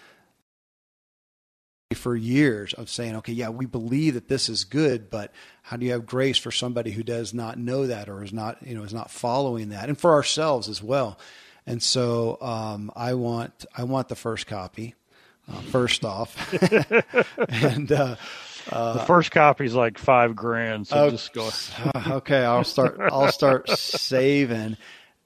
[1.95, 5.85] for years of saying, okay, yeah, we believe that this is good, but how do
[5.85, 8.85] you have grace for somebody who does not know that or is not, you know,
[8.85, 11.19] is not following that, and for ourselves as well.
[11.67, 14.95] And so um, I want I want the first copy.
[15.49, 16.55] Uh, first off,
[17.49, 18.15] and uh,
[18.71, 20.87] uh, the first copy is like five grand.
[20.89, 21.51] So okay, just go.
[22.17, 22.99] okay, I'll start.
[23.13, 24.77] I'll start saving.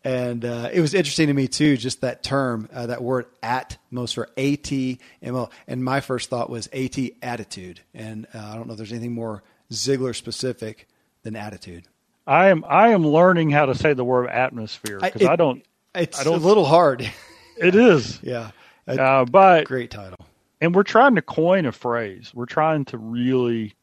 [0.07, 4.19] And uh, it was interesting to me too, just that term, uh, that word atmos
[4.19, 5.49] or A T M O.
[5.67, 7.81] And my first thought was AT attitude.
[7.95, 10.89] And uh, I don't know if there's anything more Ziglar specific
[11.23, 11.85] than attitude.
[12.27, 15.65] I am I am learning how to say the word atmosphere because I, I, don't.
[15.95, 17.11] It's I don't, a little hard.
[17.57, 18.19] It is.
[18.23, 18.51] yeah.
[18.87, 20.19] Uh, but great title.
[20.61, 22.33] And we're trying to coin a phrase.
[22.35, 23.75] We're trying to really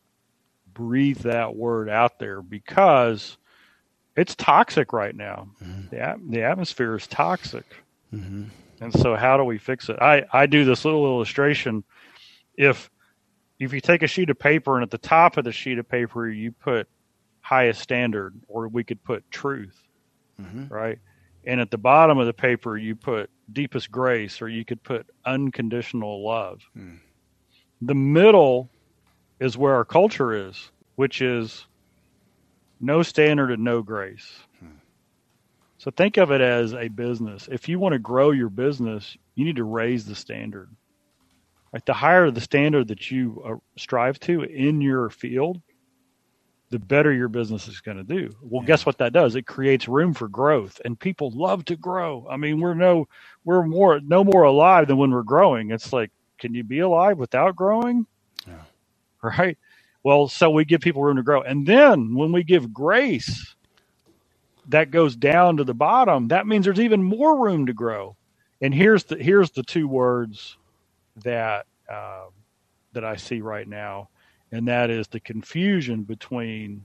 [0.73, 3.37] breathe that word out there because
[4.15, 5.49] it's toxic right now.
[5.63, 5.95] Mm-hmm.
[5.95, 7.65] The, the atmosphere is toxic.
[8.13, 8.45] Mm-hmm.
[8.81, 9.97] And so how do we fix it?
[10.01, 11.83] I, I do this little illustration.
[12.57, 12.89] If
[13.59, 15.87] if you take a sheet of paper and at the top of the sheet of
[15.87, 16.87] paper you put
[17.41, 19.79] highest standard or we could put truth,
[20.41, 20.73] mm-hmm.
[20.73, 20.97] right?
[21.45, 25.07] And at the bottom of the paper you put deepest grace or you could put
[25.25, 26.61] unconditional love.
[26.77, 26.99] Mm.
[27.81, 28.69] The middle
[29.39, 31.65] is where our culture is, which is
[32.79, 34.31] no standard and no grace.
[34.59, 34.77] Hmm.
[35.77, 37.49] So think of it as a business.
[37.51, 40.69] If you want to grow your business, you need to raise the standard.
[41.73, 41.85] Right?
[41.85, 45.61] The higher the standard that you uh, strive to in your field,
[46.71, 48.31] the better your business is going to do.
[48.41, 48.67] Well, yeah.
[48.67, 49.35] guess what that does?
[49.35, 52.27] It creates room for growth, and people love to grow.
[52.31, 53.07] I mean, we're no,
[53.45, 55.71] we're more, no more alive than when we're growing.
[55.71, 58.07] It's like, can you be alive without growing?
[58.47, 58.55] Yeah.
[59.23, 59.57] Right.
[60.03, 61.41] Well, so we give people room to grow.
[61.43, 63.55] And then when we give grace,
[64.69, 66.29] that goes down to the bottom.
[66.29, 68.17] That means there's even more room to grow.
[68.61, 70.57] And here's the here's the two words
[71.23, 72.25] that uh,
[72.93, 74.09] that I see right now,
[74.51, 76.83] and that is the confusion between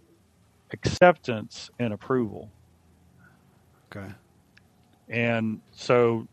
[0.72, 2.50] acceptance and approval.
[3.90, 4.12] Okay.
[5.08, 6.26] And so,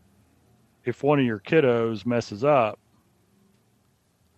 [0.86, 2.80] if one of your kiddos messes up,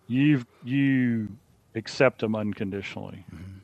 [0.06, 1.28] you've you
[1.74, 3.24] accept them unconditionally.
[3.34, 3.58] Mm-hmm.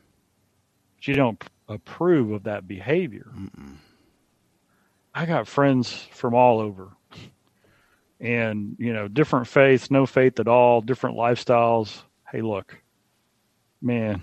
[0.95, 3.27] But you don't approve of that behavior.
[3.35, 3.75] Mm-mm.
[5.13, 6.89] I got friends from all over.
[8.19, 12.03] And, you know, different faiths, no faith at all, different lifestyles.
[12.31, 12.81] Hey, look,
[13.83, 14.21] man,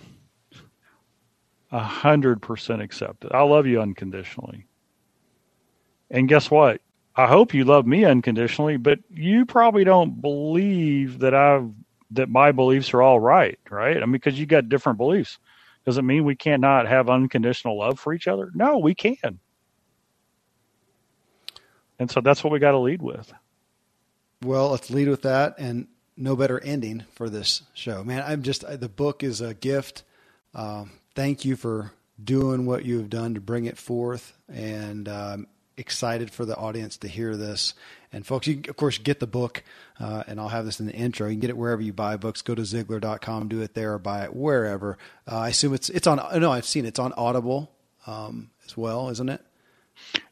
[1.71, 3.33] a hundred percent accepted.
[3.33, 4.67] I love you unconditionally.
[6.11, 6.81] And guess what?
[7.15, 11.71] I hope you love me unconditionally, but you probably don't believe that I've
[12.13, 13.97] that my beliefs are all right, right?
[13.97, 15.39] I mean, because you got different beliefs.
[15.85, 18.51] Does it mean we cannot have unconditional love for each other?
[18.55, 19.39] No, we can.
[21.99, 23.33] And so that's what we got to lead with.
[24.43, 25.87] Well, let's lead with that and
[26.21, 28.05] no better ending for this show.
[28.05, 30.05] Man, I'm just, the book is a gift.
[30.55, 31.93] Um, thank you for
[32.23, 34.37] doing what you have done to bring it forth.
[34.49, 35.47] And um,
[35.81, 37.75] excited for the audience to hear this.
[38.13, 39.65] And folks, you of course get the book,
[39.99, 41.27] uh, and I'll have this in the intro.
[41.27, 42.43] You can get it wherever you buy books.
[42.43, 44.99] Go to Ziglar.com, do it there, or buy it wherever.
[45.31, 46.21] Uh, I assume it's it's on.
[46.41, 46.89] No, I've seen it.
[46.89, 47.73] it's on Audible
[48.07, 49.41] um, as well, isn't it?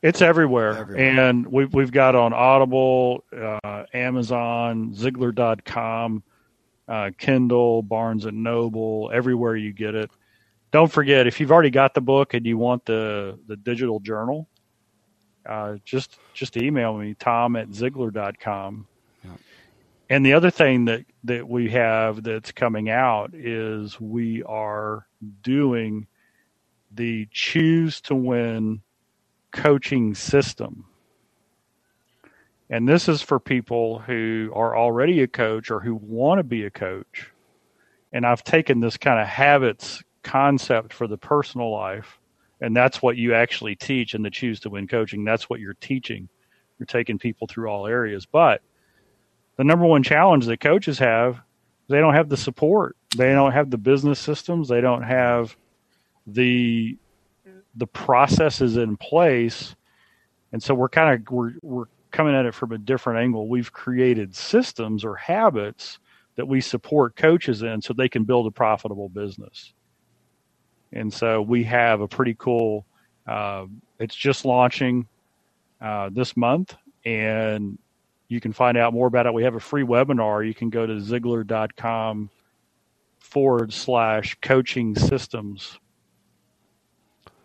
[0.03, 1.29] It's everywhere, everywhere.
[1.29, 6.23] and we've we've got on Audible, uh, Amazon, Ziglar.com,
[6.89, 10.11] uh, Kindle, Barnes and Noble, everywhere you get it.
[10.71, 14.49] Don't forget if you've already got the book and you want the the digital journal,
[15.49, 18.87] uh, just just email me tom at ziglar.com
[19.25, 19.31] yeah.
[20.11, 25.07] and the other thing that that we have that's coming out is we are
[25.43, 26.07] doing
[26.93, 28.83] the choose to win
[29.53, 30.85] coaching system.
[32.71, 36.65] And this is for people who are already a coach or who want to be
[36.65, 37.31] a coach.
[38.13, 42.19] And I've taken this kind of habits concept for the personal life,
[42.61, 45.25] and that's what you actually teach in the Choose to Win coaching.
[45.25, 46.29] That's what you're teaching.
[46.79, 48.27] You're taking people through all areas.
[48.27, 48.63] But
[49.57, 51.41] the number one challenge that coaches have,
[51.89, 52.97] they don't have the support.
[53.17, 54.69] They don't have the business systems.
[54.69, 55.57] They don't have
[56.27, 56.99] the
[57.79, 59.75] the processes in place.
[60.53, 63.49] And so we're kind of we're we're coming at it from a different angle.
[63.49, 65.99] We've created systems or habits
[66.37, 69.73] that we support coaches in so they can build a profitable business.
[70.93, 72.87] And so we have a pretty cool,
[73.27, 73.67] uh,
[73.99, 75.07] it's just launching
[75.81, 76.75] uh, this month,
[77.05, 77.79] and
[78.29, 79.35] you can find out more about it.
[79.35, 80.47] We have a free webinar.
[80.47, 82.31] You can go to Ziglar.com
[83.19, 85.79] forward slash coaching systems.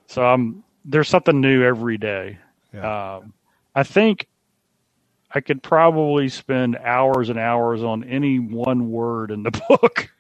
[0.07, 2.37] So um, there's something new every day.
[2.73, 3.15] Yeah.
[3.17, 3.33] Um,
[3.75, 4.27] I think
[5.31, 10.11] I could probably spend hours and hours on any one word in the book.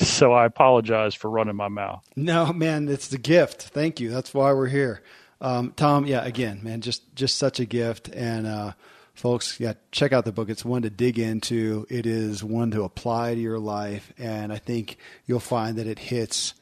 [0.00, 2.04] so I apologize for running my mouth.
[2.16, 3.62] No, man, it's the gift.
[3.62, 4.10] Thank you.
[4.10, 5.02] That's why we're here.
[5.40, 8.08] Um, Tom, yeah, again, man, just just such a gift.
[8.08, 8.72] And uh,
[9.14, 10.50] folks, yeah, check out the book.
[10.50, 11.86] It's one to dig into.
[11.88, 15.98] It is one to apply to your life, and I think you'll find that it
[15.98, 16.54] hits.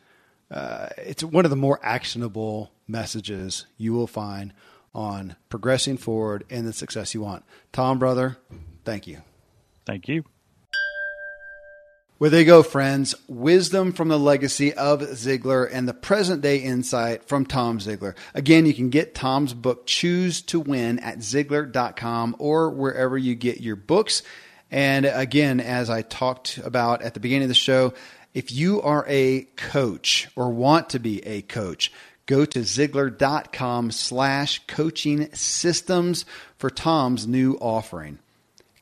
[0.51, 4.53] Uh, it's one of the more actionable messages you will find
[4.95, 7.45] on progressing forward and the success you want.
[7.73, 8.39] Tom, brother,
[8.85, 9.21] thank you.
[9.85, 10.25] Thank you.
[12.21, 13.15] Well, there you go, friends.
[13.29, 18.17] Wisdom from the legacy of Ziglar and the present day insight from Tom Ziglar.
[18.35, 23.61] Again, you can get Tom's book, Choose to Win, at Ziglar.com or wherever you get
[23.61, 24.25] your books.
[24.69, 27.95] And again, as I talked about at the beginning of the show,
[28.39, 31.93] if you are a coach or want to be a coach,
[32.27, 36.25] go to Ziglar.com slash coaching systems
[36.57, 38.21] for Tom's new offering.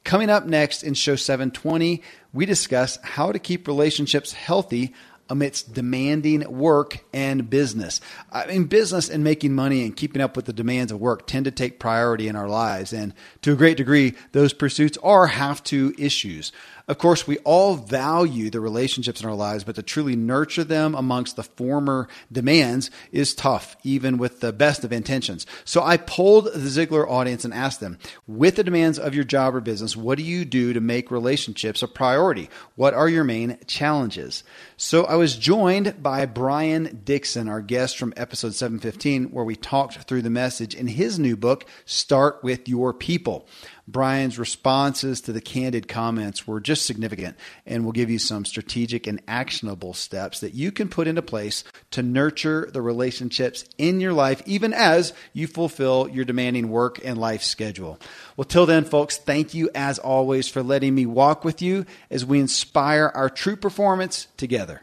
[0.04, 2.02] Coming up next in show 720,
[2.34, 4.92] we discuss how to keep relationships healthy
[5.28, 8.02] amidst demanding work and business.
[8.30, 11.46] I mean, business and making money and keeping up with the demands of work tend
[11.46, 12.92] to take priority in our lives.
[12.92, 16.52] And to a great degree, those pursuits are have to issues.
[16.88, 20.94] Of course, we all value the relationships in our lives, but to truly nurture them
[20.94, 25.46] amongst the former demands is tough, even with the best of intentions.
[25.64, 29.56] So I polled the Ziglar audience and asked them, with the demands of your job
[29.56, 32.48] or business, what do you do to make relationships a priority?
[32.76, 34.44] What are your main challenges?
[34.76, 39.96] So I was joined by Brian Dixon, our guest from episode 715, where we talked
[40.02, 43.48] through the message in his new book, Start with Your People.
[43.88, 49.06] Brian's responses to the candid comments were just significant and will give you some strategic
[49.06, 51.62] and actionable steps that you can put into place
[51.92, 57.16] to nurture the relationships in your life, even as you fulfill your demanding work and
[57.16, 57.98] life schedule.
[58.36, 62.24] Well, till then, folks, thank you as always for letting me walk with you as
[62.24, 64.82] we inspire our true performance together.